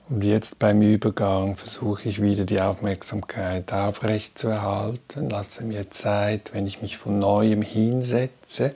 Und 0.09 0.23
jetzt 0.23 0.59
beim 0.59 0.81
Übergang 0.81 1.57
versuche 1.57 2.09
ich 2.09 2.23
wieder 2.23 2.45
die 2.45 2.61
Aufmerksamkeit 2.61 3.73
aufrecht 3.73 4.39
zu 4.39 4.49
erhalten. 4.49 5.29
Lasse 5.29 5.65
mir 5.65 5.91
Zeit, 5.91 6.55
wenn 6.55 6.67
ich 6.67 6.81
mich 6.81 6.97
von 6.97 7.19
neuem 7.19 7.63
hinsetze 7.63 8.75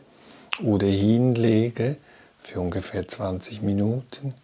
oder 0.63 0.89
hinlege, 0.89 1.97
für 2.41 2.61
ungefähr 2.61 3.07
20 3.07 3.63
Minuten. 3.63 4.35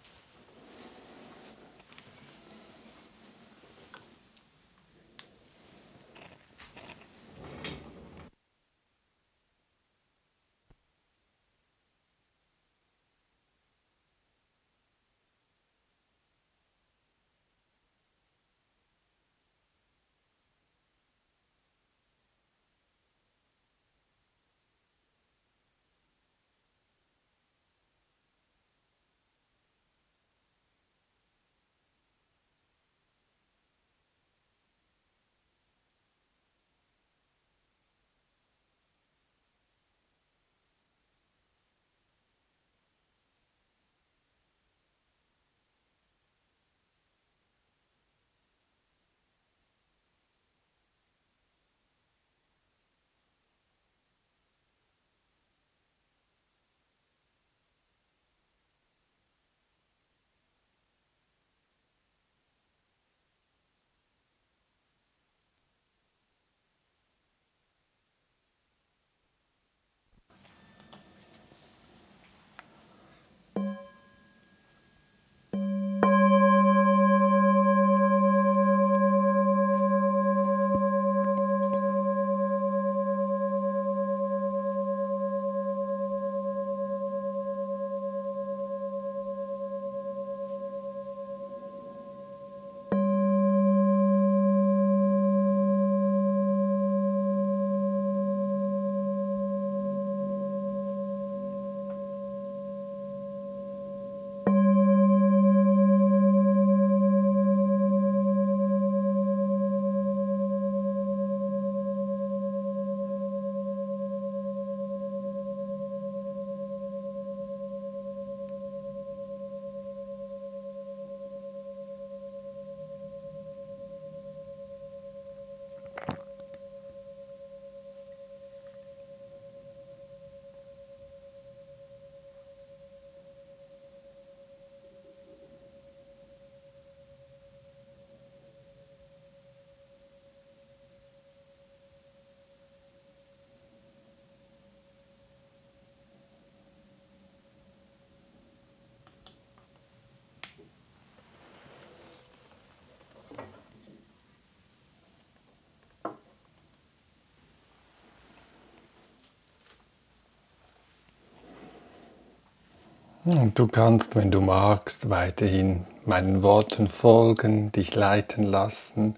Und 163.29 163.59
du 163.59 163.66
kannst, 163.66 164.16
wenn 164.16 164.31
du 164.31 164.41
magst, 164.41 165.11
weiterhin 165.11 165.85
meinen 166.07 166.43
Worten 166.43 166.89
folgen, 166.89 167.70
dich 167.72 167.95
leiten 167.95 168.43
lassen. 168.43 169.16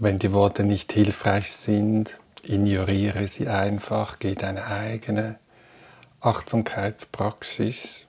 Wenn 0.00 0.18
die 0.18 0.32
Worte 0.32 0.64
nicht 0.64 0.92
hilfreich 0.92 1.52
sind, 1.52 2.18
ignoriere 2.42 3.28
sie 3.28 3.46
einfach, 3.46 4.18
geh 4.18 4.34
deine 4.34 4.66
eigene 4.66 5.38
Achtsamkeitspraxis. 6.22 8.08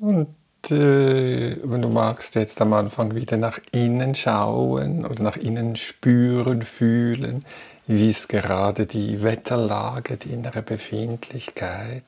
Und 0.00 0.22
äh, 0.22 0.26
wenn 0.70 1.82
du 1.82 1.88
magst, 1.88 2.34
jetzt 2.34 2.60
am 2.60 2.72
Anfang 2.72 3.14
wieder 3.14 3.36
nach 3.36 3.58
innen 3.72 4.14
schauen 4.14 5.04
oder 5.04 5.22
nach 5.22 5.36
innen 5.36 5.76
spüren, 5.76 6.62
fühlen, 6.62 7.44
wie 7.86 8.10
ist 8.10 8.28
gerade 8.28 8.86
die 8.86 9.22
Wetterlage, 9.22 10.16
die 10.16 10.32
innere 10.32 10.62
Befindlichkeit, 10.62 12.04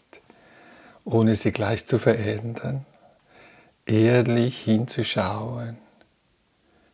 ohne 1.04 1.36
sie 1.36 1.52
gleich 1.52 1.86
zu 1.86 1.98
verändern. 1.98 2.84
Ehrlich 3.86 4.60
hinzuschauen, 4.60 5.78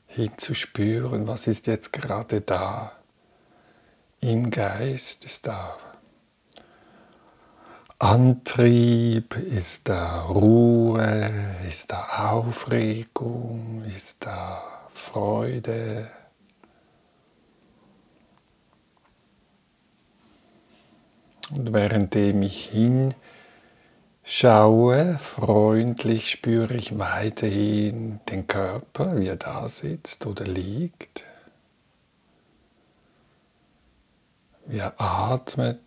hinzuspüren, 0.07 1.27
was 1.27 1.47
ist 1.47 1.67
jetzt 1.67 1.93
gerade 1.93 2.41
da. 2.41 2.93
Im 4.21 4.51
Geist 4.51 5.25
ist 5.25 5.47
da 5.47 5.77
Antrieb, 7.99 9.35
ist 9.37 9.89
da 9.89 10.27
Ruhe, 10.27 11.31
ist 11.67 11.91
da 11.91 12.31
Aufregung, 12.31 13.85
ist 13.87 14.17
da 14.21 14.63
Freude. 14.93 16.11
Und 21.51 21.73
währenddem 21.73 22.43
ich 22.43 22.71
hinschaue, 24.25 25.19
freundlich 25.19 26.31
spüre 26.31 26.75
ich 26.75 26.99
weiterhin 26.99 28.21
den 28.29 28.47
Körper, 28.47 29.19
wie 29.19 29.29
er 29.29 29.37
da 29.37 29.71
sitzt 29.71 30.27
oder 30.27 30.45
liegt, 30.45 31.25
wie 34.67 34.81
er 34.81 35.01
atmet. 35.01 35.81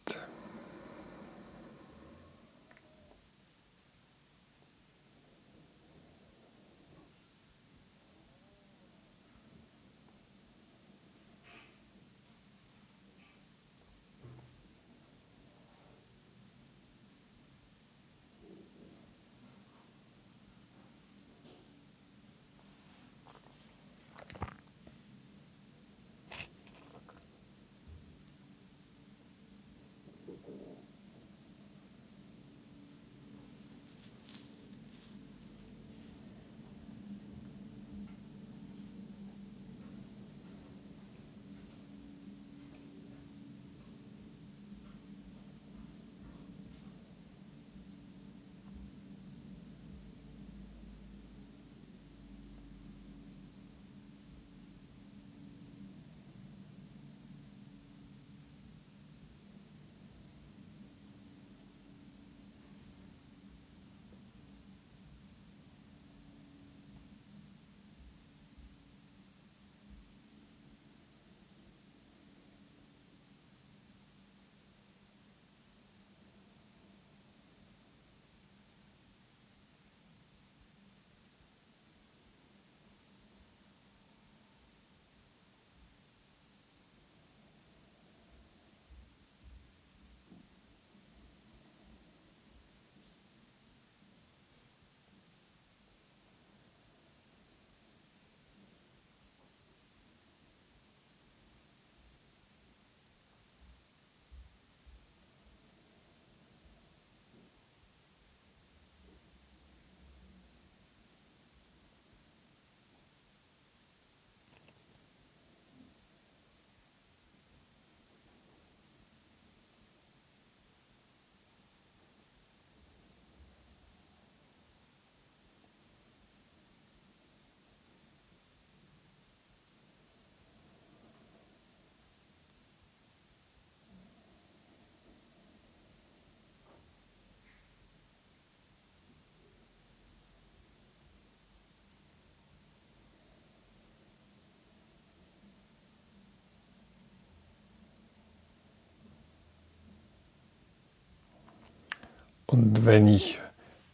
Und 152.50 152.84
wenn 152.84 153.08
ich 153.08 153.40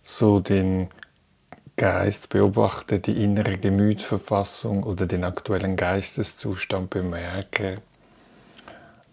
so 0.01 0.39
den 0.39 0.88
Geist 1.76 2.30
beobachte, 2.30 3.01
die 3.01 3.22
innere 3.22 3.58
Gemütsverfassung 3.58 4.84
oder 4.84 5.08
den 5.08 5.26
aktuellen 5.26 5.76
Geisteszustand 5.76 6.89
bemerke, 6.89 7.82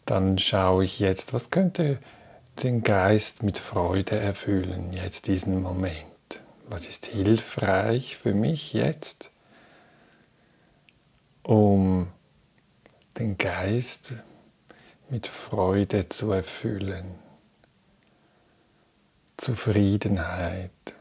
dann 0.06 0.38
schaue 0.38 0.84
ich 0.84 1.00
jetzt, 1.00 1.34
was 1.34 1.50
könnte 1.50 1.98
den 2.62 2.84
Geist 2.84 3.42
mit 3.42 3.58
Freude 3.58 4.16
erfüllen, 4.16 4.92
jetzt 4.92 5.26
diesen 5.26 5.60
Moment. 5.60 6.04
Was 6.68 6.86
ist 6.86 7.06
hilfreich 7.06 8.18
für 8.18 8.34
mich 8.34 8.72
jetzt, 8.72 9.32
um 11.42 12.06
den 13.18 13.38
Geist 13.38 14.12
mit 15.10 15.26
Freude 15.26 16.08
zu 16.08 16.30
erfüllen. 16.30 17.21
Zufriedenheit. 19.42 20.94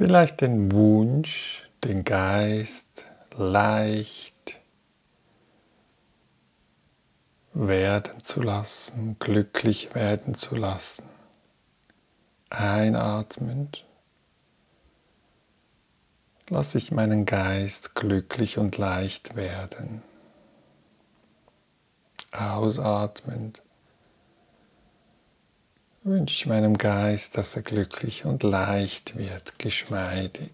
Vielleicht 0.00 0.40
den 0.40 0.72
Wunsch, 0.72 1.68
den 1.84 2.04
Geist 2.04 3.04
leicht 3.36 4.58
werden 7.52 8.24
zu 8.24 8.40
lassen, 8.40 9.18
glücklich 9.18 9.94
werden 9.94 10.32
zu 10.32 10.56
lassen. 10.56 11.04
Einatmend 12.48 13.84
lasse 16.48 16.78
ich 16.78 16.92
meinen 16.92 17.26
Geist 17.26 17.94
glücklich 17.94 18.56
und 18.56 18.78
leicht 18.78 19.36
werden. 19.36 20.02
Ausatmend 22.32 23.60
wünsche 26.02 26.34
ich 26.34 26.46
meinem 26.46 26.78
Geist, 26.78 27.36
dass 27.36 27.56
er 27.56 27.62
glücklich 27.62 28.24
und 28.24 28.42
leicht 28.42 29.16
wird, 29.16 29.58
geschmeidig. 29.58 30.50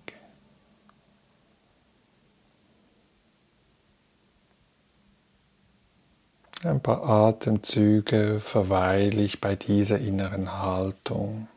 Ein 6.62 6.80
paar 6.80 7.04
Atemzüge 7.04 8.40
verweile 8.40 9.22
ich 9.22 9.40
bei 9.40 9.54
dieser 9.54 9.98
inneren 9.98 10.60
Haltung. 10.60 11.48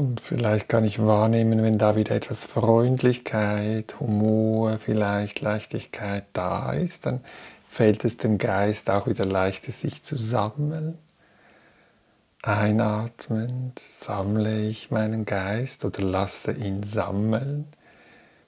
Und 0.00 0.22
vielleicht 0.22 0.70
kann 0.70 0.84
ich 0.84 0.98
wahrnehmen, 0.98 1.62
wenn 1.62 1.76
da 1.76 1.94
wieder 1.94 2.14
etwas 2.16 2.46
Freundlichkeit, 2.46 4.00
Humor, 4.00 4.78
vielleicht 4.78 5.42
Leichtigkeit 5.42 6.24
da 6.32 6.72
ist, 6.72 7.04
dann 7.04 7.20
fällt 7.68 8.06
es 8.06 8.16
dem 8.16 8.38
Geist 8.38 8.88
auch 8.88 9.06
wieder 9.06 9.26
leichter, 9.26 9.72
sich 9.72 10.02
zu 10.02 10.16
sammeln. 10.16 10.96
Einatmend 12.40 13.78
sammle 13.78 14.60
ich 14.60 14.90
meinen 14.90 15.26
Geist 15.26 15.84
oder 15.84 16.02
lasse 16.02 16.52
ihn 16.52 16.82
sammeln, 16.82 17.66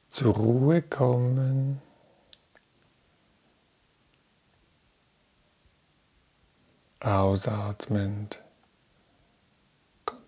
zur 0.09 0.35
Ruhe 0.35 0.81
kommen. 0.81 1.83
Ausatmend 7.01 8.42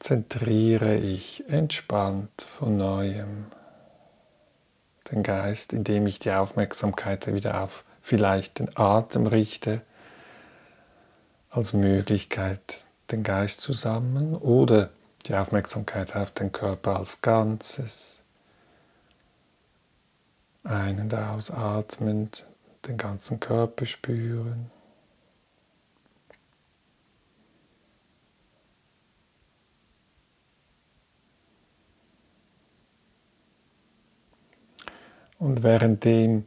konzentriere 0.05 0.97
ich 0.97 1.49
entspannt 1.49 2.43
von 2.43 2.77
neuem 2.77 3.47
den 5.11 5.23
Geist, 5.23 5.73
indem 5.73 6.07
ich 6.07 6.19
die 6.19 6.31
Aufmerksamkeit 6.31 7.27
wieder 7.33 7.63
auf 7.63 7.87
vielleicht 8.03 8.59
den 8.59 8.69
Atem 8.77 9.27
richte, 9.27 9.81
als 11.49 11.73
Möglichkeit 11.73 12.85
den 13.11 13.23
Geist 13.23 13.63
zu 13.63 13.73
sammeln 13.73 14.35
oder 14.35 14.91
die 15.25 15.35
Aufmerksamkeit 15.35 16.15
auf 16.15 16.33
den 16.33 16.53
Körper 16.53 16.99
als 16.99 17.23
Ganzes. 17.23 18.17
Ein- 20.65 21.01
und 21.01 21.15
ausatmend 21.15 22.45
den 22.87 22.99
ganzen 22.99 23.41
Körper 23.41 23.87
spüren. 23.87 24.71
Und 35.39 35.63
währenddem 35.63 36.45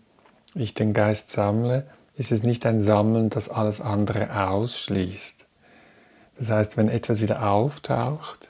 ich 0.56 0.74
den 0.74 0.94
Geist 0.94 1.30
sammle, 1.30 1.86
ist 2.16 2.32
es 2.32 2.44
nicht 2.44 2.66
ein 2.66 2.82
Sammeln, 2.82 3.30
das 3.30 3.48
alles 3.48 3.80
andere 3.80 4.48
ausschließt. 4.48 5.46
Das 6.38 6.50
heißt, 6.50 6.78
wenn 6.78 6.90
etwas 6.90 7.22
wieder 7.22 7.50
auftaucht, 7.50 8.50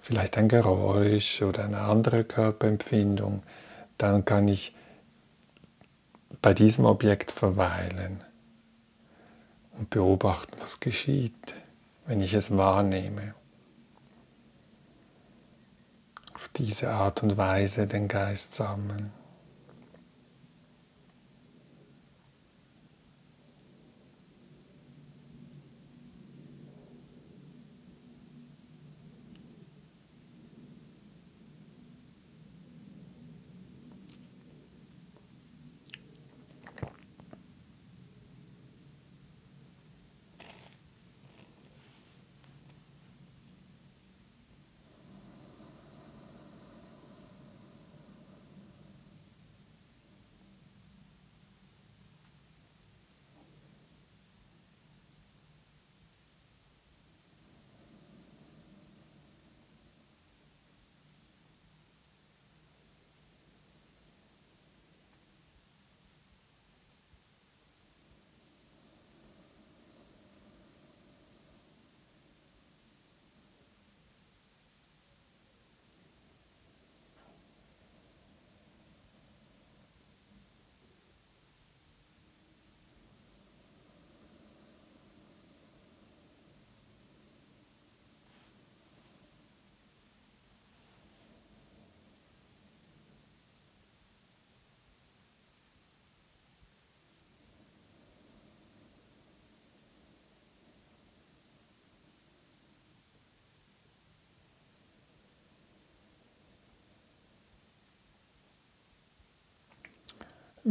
vielleicht 0.00 0.38
ein 0.38 0.48
Geräusch 0.48 1.42
oder 1.42 1.64
eine 1.64 1.80
andere 1.80 2.24
Körperempfindung, 2.24 3.42
dann 3.96 4.24
kann 4.24 4.48
ich 4.48 4.74
bei 6.40 6.54
diesem 6.54 6.84
Objekt 6.84 7.30
verweilen 7.30 8.22
und 9.78 9.90
beobachten, 9.90 10.56
was 10.60 10.80
geschieht, 10.80 11.54
wenn 12.06 12.20
ich 12.20 12.34
es 12.34 12.56
wahrnehme. 12.56 13.34
Auf 16.34 16.48
diese 16.56 16.90
Art 16.90 17.22
und 17.22 17.36
Weise 17.36 17.86
den 17.86 18.08
Geist 18.08 18.54
sammeln. 18.54 19.10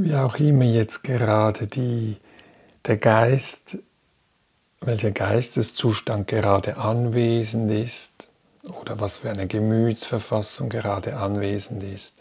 Wie 0.03 0.15
auch 0.15 0.37
immer 0.37 0.65
jetzt 0.65 1.03
gerade 1.03 1.67
die, 1.67 2.17
der 2.85 2.97
Geist 2.97 3.77
welcher 4.81 5.11
Geisteszustand 5.11 6.27
gerade 6.27 6.77
anwesend 6.77 7.71
ist 7.71 8.29
oder 8.63 8.99
was 8.99 9.17
für 9.17 9.29
eine 9.29 9.47
Gemütsverfassung 9.47 10.69
gerade 10.69 11.17
anwesend 11.17 11.83
ist. 11.83 12.13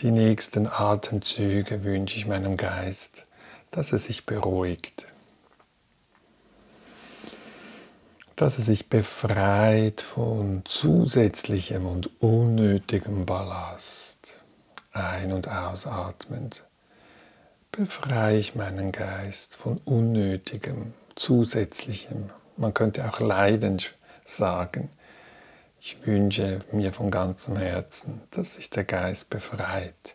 Die 0.00 0.10
nächsten 0.10 0.66
Atemzüge 0.66 1.84
wünsche 1.84 2.16
ich 2.16 2.26
meinem 2.26 2.56
Geist, 2.56 3.24
dass 3.70 3.92
er 3.92 3.98
sich 3.98 4.26
beruhigt, 4.26 5.06
dass 8.36 8.58
er 8.58 8.64
sich 8.64 8.88
befreit 8.88 10.00
von 10.00 10.62
zusätzlichem 10.64 11.86
und 11.86 12.22
unnötigem 12.22 13.26
Ballast. 13.26 14.34
Ein- 14.92 15.32
und 15.32 15.48
ausatmend 15.48 16.64
befreie 17.72 18.38
ich 18.38 18.54
meinen 18.54 18.92
Geist 18.92 19.54
von 19.54 19.78
unnötigem, 19.84 20.92
zusätzlichem, 21.14 22.30
man 22.56 22.74
könnte 22.74 23.08
auch 23.08 23.20
Leiden 23.20 23.80
sagen. 24.24 24.90
Ich 25.80 25.96
wünsche 26.04 26.60
mir 26.72 26.92
von 26.92 27.10
ganzem 27.10 27.56
Herzen, 27.56 28.20
dass 28.32 28.54
sich 28.54 28.68
der 28.70 28.84
Geist 28.84 29.30
befreit 29.30 30.14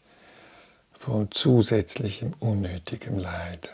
von 0.93 1.31
zusätzlichem, 1.31 2.33
unnötigem 2.39 3.17
Leiden. 3.17 3.69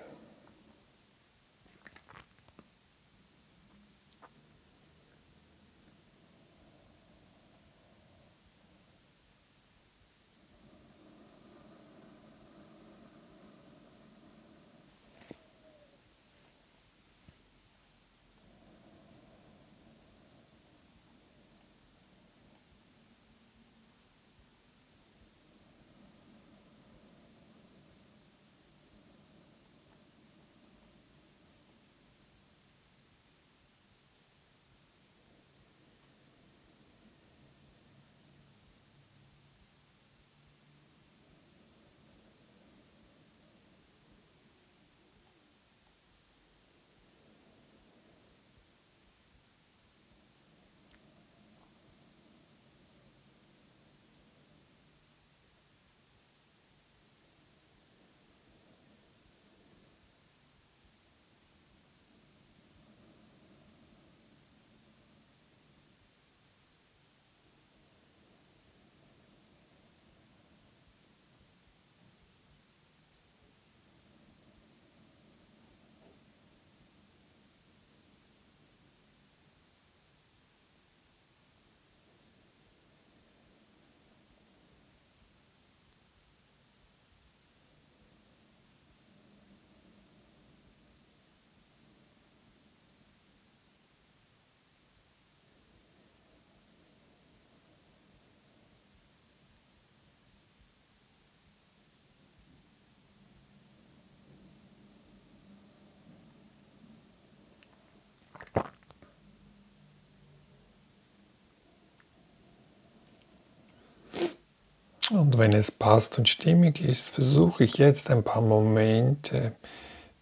Und 115.11 115.37
wenn 115.37 115.51
es 115.51 115.71
passt 115.71 116.17
und 116.17 116.29
stimmig 116.29 116.81
ist, 116.81 117.09
versuche 117.09 117.65
ich 117.65 117.77
jetzt 117.77 118.09
ein 118.09 118.23
paar 118.23 118.41
Momente 118.41 119.51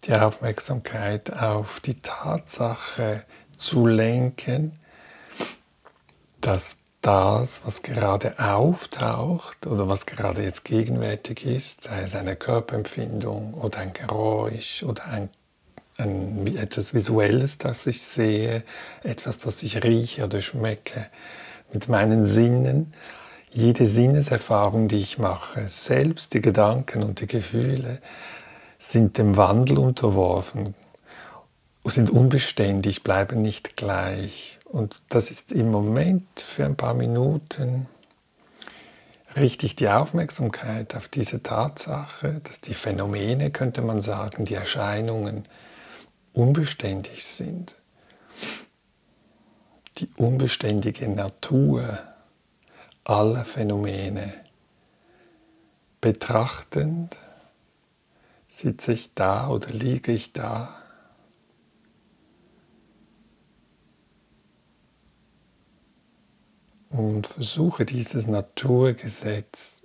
die 0.04 0.14
Aufmerksamkeit 0.14 1.32
auf 1.32 1.78
die 1.80 2.00
Tatsache 2.00 3.22
zu 3.56 3.86
lenken, 3.86 4.72
dass 6.40 6.76
das, 7.02 7.62
was 7.64 7.82
gerade 7.82 8.38
auftaucht 8.38 9.66
oder 9.66 9.88
was 9.88 10.06
gerade 10.06 10.42
jetzt 10.42 10.64
gegenwärtig 10.64 11.46
ist, 11.46 11.84
sei 11.84 12.00
es 12.00 12.16
eine 12.16 12.34
Körperempfindung 12.34 13.54
oder 13.54 13.78
ein 13.78 13.92
Geräusch 13.92 14.82
oder 14.82 15.06
ein, 15.06 15.28
ein, 15.98 16.46
etwas 16.56 16.94
Visuelles, 16.94 17.58
das 17.58 17.86
ich 17.86 18.02
sehe, 18.02 18.64
etwas, 19.04 19.38
das 19.38 19.62
ich 19.62 19.82
rieche 19.84 20.24
oder 20.24 20.42
schmecke, 20.42 21.06
mit 21.72 21.88
meinen 21.88 22.26
Sinnen, 22.26 22.92
jede 23.52 23.86
Sinneserfahrung, 23.86 24.88
die 24.88 25.00
ich 25.00 25.18
mache, 25.18 25.68
selbst 25.68 26.34
die 26.34 26.40
Gedanken 26.40 27.02
und 27.02 27.20
die 27.20 27.26
Gefühle, 27.26 27.98
sind 28.78 29.18
dem 29.18 29.36
Wandel 29.36 29.78
unterworfen, 29.78 30.74
sind 31.84 32.10
unbeständig, 32.10 33.02
bleiben 33.02 33.42
nicht 33.42 33.76
gleich. 33.76 34.58
Und 34.64 35.02
das 35.08 35.30
ist 35.30 35.52
im 35.52 35.70
Moment 35.70 36.24
für 36.40 36.64
ein 36.64 36.76
paar 36.76 36.94
Minuten 36.94 37.86
richtig 39.36 39.76
die 39.76 39.88
Aufmerksamkeit 39.88 40.94
auf 40.96 41.08
diese 41.08 41.42
Tatsache, 41.42 42.40
dass 42.44 42.60
die 42.60 42.74
Phänomene, 42.74 43.50
könnte 43.50 43.82
man 43.82 44.00
sagen, 44.00 44.44
die 44.44 44.54
Erscheinungen 44.54 45.44
unbeständig 46.32 47.24
sind. 47.24 47.76
Die 49.98 50.08
unbeständige 50.16 51.08
Natur 51.08 51.98
aller 53.10 53.44
Phänomene 53.44 54.32
betrachtend, 56.00 57.16
sitze 58.48 58.92
ich 58.92 59.14
da 59.14 59.48
oder 59.48 59.68
liege 59.70 60.12
ich 60.12 60.32
da. 60.32 60.74
Und 66.90 67.26
versuche 67.26 67.84
dieses 67.84 68.26
Naturgesetz 68.26 69.82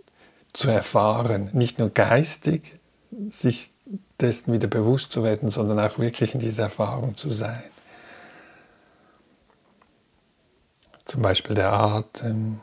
zu 0.53 0.69
erfahren, 0.69 1.49
nicht 1.53 1.77
nur 1.77 1.89
geistig, 1.89 2.79
sich 3.27 3.69
dessen 4.19 4.53
wieder 4.53 4.67
bewusst 4.67 5.11
zu 5.11 5.23
werden, 5.23 5.51
sondern 5.51 5.79
auch 5.79 5.99
wirklich 5.99 6.33
in 6.33 6.39
dieser 6.39 6.63
Erfahrung 6.63 7.15
zu 7.15 7.29
sein. 7.29 7.63
Zum 11.03 11.21
Beispiel 11.21 11.55
der 11.55 11.71
Atem, 11.71 12.59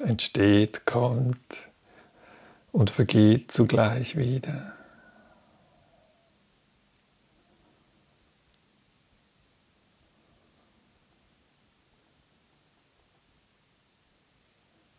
entsteht, 0.00 0.86
kommt 0.86 1.70
und 2.72 2.90
vergeht 2.90 3.52
zugleich 3.52 4.16
wieder. 4.16 4.72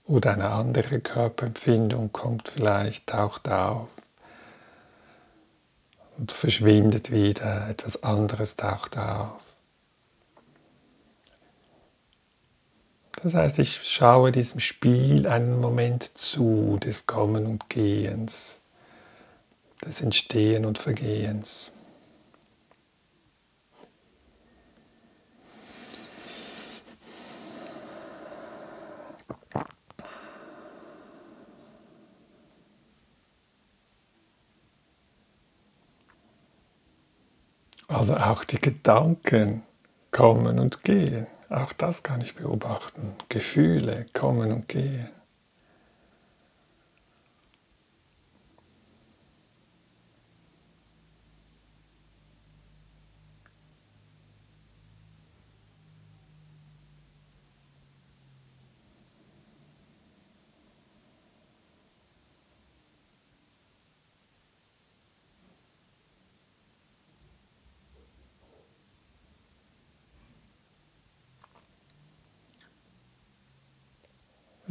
Oder 0.06 0.34
eine 0.34 0.50
andere 0.50 1.00
Körperempfindung 1.00 2.12
kommt 2.12 2.50
vielleicht, 2.50 3.08
taucht 3.08 3.50
auf 3.50 3.88
und 6.18 6.32
verschwindet 6.32 7.12
wieder, 7.12 7.70
etwas 7.70 8.04
anderes 8.04 8.56
taucht 8.56 8.98
auf. 8.98 9.43
Das 13.24 13.36
heißt, 13.36 13.58
ich 13.60 13.80
schaue 13.84 14.34
diesem 14.34 14.60
Spiel 14.60 15.28
einen 15.28 15.62
Moment 15.62 16.12
zu 16.18 16.78
des 16.84 17.06
Kommen 17.08 17.46
und 17.46 17.70
Gehens, 17.70 18.60
des 19.86 20.02
Entstehen 20.02 20.66
und 20.66 20.78
Vergehens. 20.78 21.72
Also 37.88 38.18
auch 38.18 38.44
die 38.44 38.60
Gedanken 38.60 39.64
kommen 40.12 40.60
und 40.60 40.84
gehen. 40.84 41.28
Auch 41.50 41.74
das 41.74 42.04
kann 42.04 42.22
ich 42.22 42.36
beobachten. 42.36 43.14
Gefühle 43.30 44.06
kommen 44.14 44.52
und 44.52 44.68
gehen. 44.68 45.10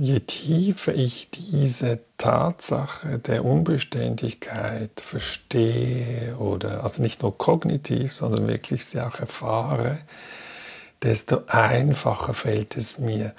Je 0.02 0.18
tiefer 0.18 0.96
ich 0.96 1.30
diese 1.30 2.00
Tatsache 2.18 3.20
der 3.20 3.44
Unbeständigkeit 3.44 4.90
verstehe 4.98 6.36
oder 6.38 6.82
also 6.82 7.00
nicht 7.00 7.22
nur 7.22 7.38
kognitiv, 7.38 8.12
sondern 8.12 8.48
wirklich 8.48 8.84
sie 8.84 9.00
auch 9.00 9.20
erfahre, 9.20 10.00
desto 11.02 11.42
einfacher 11.46 12.34
fällt 12.34 12.76
es 12.76 12.98
mir 12.98 13.32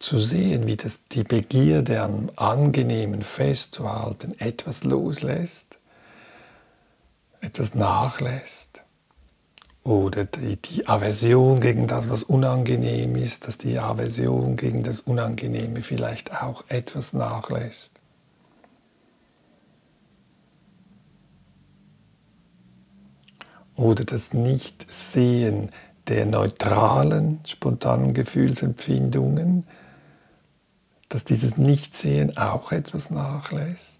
zu 0.00 0.18
sehen, 0.18 0.66
wie 0.66 0.76
das 0.76 0.98
die 1.12 1.24
Begierde 1.24 2.02
am 2.02 2.30
Angenehmen 2.36 3.22
festzuhalten 3.22 4.38
etwas 4.38 4.84
loslässt, 4.84 5.78
etwas 7.40 7.74
nachlässt 7.74 8.69
oder 9.82 10.24
die, 10.24 10.56
die, 10.56 10.86
Aversion 10.86 11.60
gegen 11.60 11.86
das, 11.86 12.08
was 12.08 12.22
unangenehm 12.22 13.16
ist, 13.16 13.46
dass 13.46 13.56
die 13.56 13.78
Aversion 13.78 14.56
gegen 14.56 14.82
das 14.82 15.00
Unangenehme 15.00 15.82
vielleicht 15.82 16.42
auch 16.42 16.64
etwas 16.68 17.12
nachlässt. 17.12 17.92
Oder 23.76 24.04
das 24.04 24.34
Nichtsehen 24.34 25.70
der 26.08 26.26
neutralen, 26.26 27.40
spontanen 27.46 28.12
Gefühlsempfindungen, 28.12 29.64
dass 31.08 31.24
dieses 31.24 31.56
Nichtsehen 31.56 32.36
auch 32.36 32.72
etwas 32.72 33.10
nachlässt. 33.10 33.99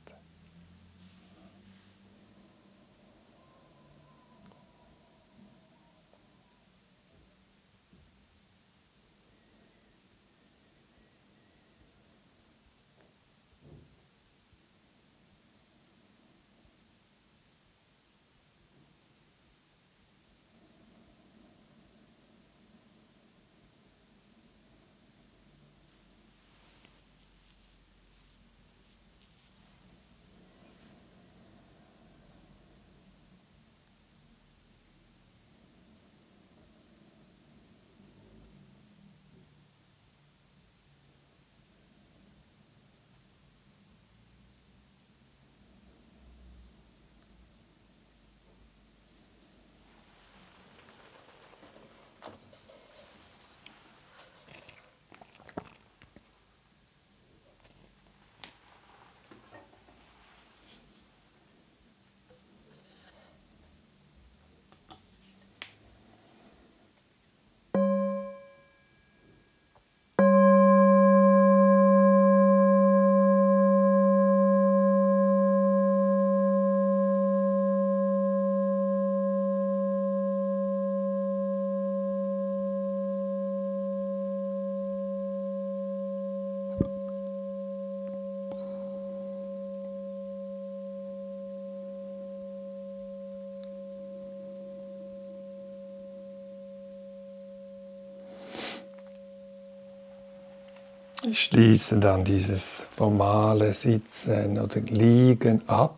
Ich 101.31 101.45
schließe 101.45 102.01
dann 102.01 102.25
dieses 102.25 102.83
formale 102.91 103.73
Sitzen 103.73 104.59
oder 104.59 104.81
Liegen 104.81 105.63
ab. 105.69 105.97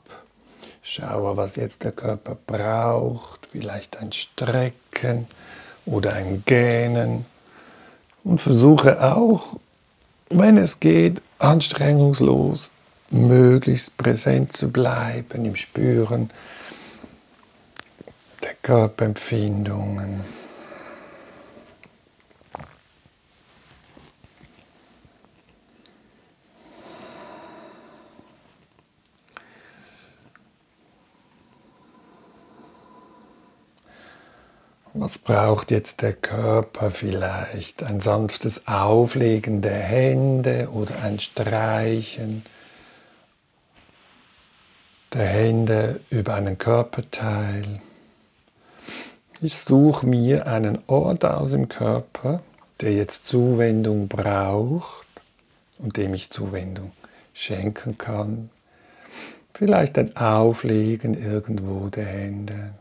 Schaue, 0.82 1.38
was 1.38 1.56
jetzt 1.56 1.84
der 1.84 1.92
Körper 1.92 2.36
braucht. 2.46 3.48
Vielleicht 3.50 3.96
ein 3.96 4.12
Strecken 4.12 5.26
oder 5.86 6.12
ein 6.12 6.42
Gähnen. 6.44 7.24
Und 8.24 8.42
versuche 8.42 9.02
auch, 9.02 9.56
wenn 10.28 10.58
es 10.58 10.80
geht, 10.80 11.22
anstrengungslos, 11.38 12.70
möglichst 13.08 13.96
präsent 13.96 14.54
zu 14.54 14.70
bleiben 14.70 15.46
im 15.46 15.56
Spüren 15.56 16.28
der 18.42 18.52
Körperempfindungen. 18.60 20.20
Was 34.94 35.11
braucht 35.24 35.70
jetzt 35.70 36.02
der 36.02 36.12
Körper 36.12 36.90
vielleicht? 36.90 37.82
Ein 37.82 38.00
sanftes 38.00 38.66
Auflegen 38.66 39.62
der 39.62 39.78
Hände 39.78 40.68
oder 40.72 41.02
ein 41.02 41.18
Streichen 41.18 42.44
der 45.12 45.26
Hände 45.26 46.00
über 46.10 46.34
einen 46.34 46.58
Körperteil. 46.58 47.80
Ich 49.40 49.58
suche 49.58 50.06
mir 50.06 50.46
einen 50.46 50.78
Ort 50.86 51.24
aus 51.24 51.52
im 51.52 51.68
Körper, 51.68 52.42
der 52.80 52.92
jetzt 52.94 53.26
Zuwendung 53.26 54.08
braucht 54.08 55.06
und 55.78 55.96
dem 55.96 56.14
ich 56.14 56.30
Zuwendung 56.30 56.92
schenken 57.34 57.98
kann. 57.98 58.50
Vielleicht 59.54 59.98
ein 59.98 60.16
Auflegen 60.16 61.14
irgendwo 61.14 61.88
der 61.88 62.06
Hände 62.06 62.72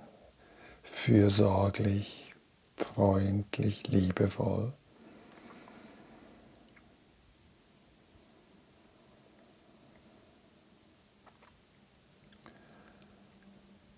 fürsorglich, 0.84 2.21
freundlich, 2.84 3.88
liebevoll. 3.88 4.74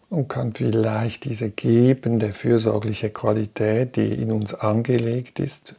Und 0.09 0.27
kann 0.27 0.53
vielleicht 0.53 1.25
diese 1.25 1.49
gebende, 1.49 2.33
fürsorgliche 2.33 3.09
Qualität, 3.09 3.95
die 3.95 4.13
in 4.13 4.31
uns 4.31 4.53
angelegt 4.53 5.39
ist, 5.39 5.75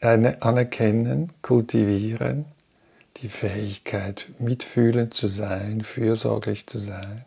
anerkennen, 0.00 1.32
kultivieren, 1.42 2.46
die 3.18 3.28
Fähigkeit, 3.28 4.30
mitfühlend 4.38 5.12
zu 5.12 5.28
sein, 5.28 5.82
fürsorglich 5.82 6.66
zu 6.66 6.78
sein 6.78 7.26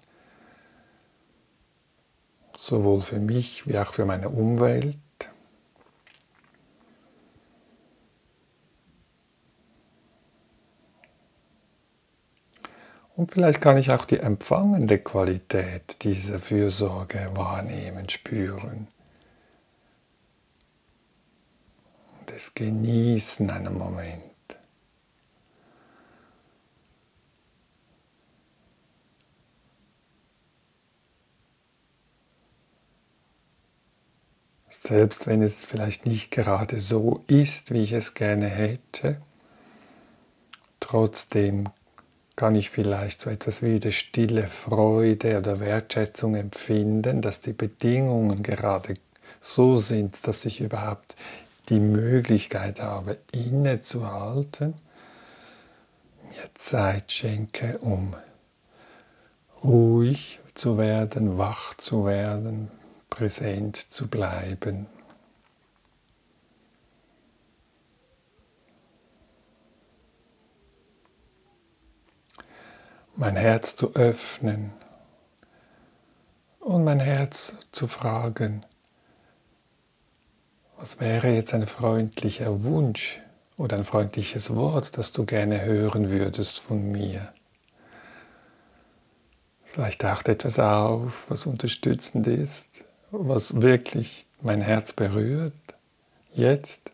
sowohl 2.60 3.02
für 3.02 3.20
mich 3.20 3.68
wie 3.68 3.78
auch 3.78 3.94
für 3.94 4.06
meine 4.06 4.30
Umwelt. 4.30 4.98
Und 13.20 13.34
vielleicht 13.34 13.60
kann 13.60 13.78
ich 13.78 13.92
auch 13.92 14.06
die 14.06 14.22
empfangende 14.22 14.98
Qualität 14.98 16.04
dieser 16.04 16.40
Fürsorge 16.40 17.30
wahrnehmen, 17.34 18.08
spüren. 18.08 18.88
Und 22.18 22.32
es 22.32 22.54
genießen 22.54 23.50
einen 23.50 23.78
Moment. 23.78 24.24
Selbst 34.70 35.28
wenn 35.28 35.42
es 35.42 35.66
vielleicht 35.66 36.06
nicht 36.06 36.32
gerade 36.32 36.80
so 36.80 37.26
ist, 37.28 37.74
wie 37.74 37.84
ich 37.84 37.92
es 37.92 38.14
gerne 38.14 38.48
hätte, 38.48 39.22
trotzdem 40.80 41.68
kann 42.40 42.56
ich 42.56 42.70
vielleicht 42.70 43.20
so 43.20 43.30
etwas 43.30 43.62
wie 43.62 43.82
die 43.82 43.92
stille 43.92 44.44
Freude 44.44 45.40
oder 45.40 45.60
Wertschätzung 45.60 46.36
empfinden, 46.36 47.22
dass 47.22 47.42
die 47.42 47.52
Bedingungen 47.52 48.44
gerade 48.44 48.94
so 49.42 49.76
sind, 49.76 50.16
dass 50.22 50.46
ich 50.46 50.62
überhaupt 50.62 51.18
die 51.68 51.82
Möglichkeit 51.82 52.80
habe, 52.80 53.18
innezuhalten, 53.34 54.76
mir 56.30 56.50
Zeit 56.54 57.12
schenke, 57.12 57.78
um 57.80 58.16
ruhig 59.62 60.40
zu 60.54 60.78
werden, 60.78 61.38
wach 61.38 61.76
zu 61.76 62.06
werden, 62.06 62.72
präsent 63.10 63.76
zu 63.76 64.08
bleiben. 64.08 64.88
Mein 73.20 73.36
Herz 73.36 73.76
zu 73.76 73.96
öffnen 73.96 74.72
und 76.62 76.86
mein 76.86 77.02
Herz 77.02 77.54
zu 77.74 77.90
fragen, 77.90 78.66
was 80.78 81.02
wäre 81.02 81.28
jetzt 81.28 81.54
ein 81.54 81.68
freundlicher 81.68 82.64
Wunsch 82.64 83.20
oder 83.58 83.76
ein 83.76 83.84
freundliches 83.84 84.56
Wort, 84.56 84.98
das 84.98 85.12
du 85.12 85.26
gerne 85.26 85.66
hören 85.66 86.10
würdest 86.10 86.60
von 86.60 86.94
mir? 86.94 87.34
Vielleicht 89.66 90.00
taucht 90.00 90.30
etwas 90.30 90.58
auf, 90.58 91.12
was 91.28 91.46
unterstützend 91.46 92.26
ist, 92.26 92.86
was 93.12 93.62
wirklich 93.62 94.28
mein 94.42 94.62
Herz 94.62 94.94
berührt, 94.94 95.54
jetzt. 96.34 96.94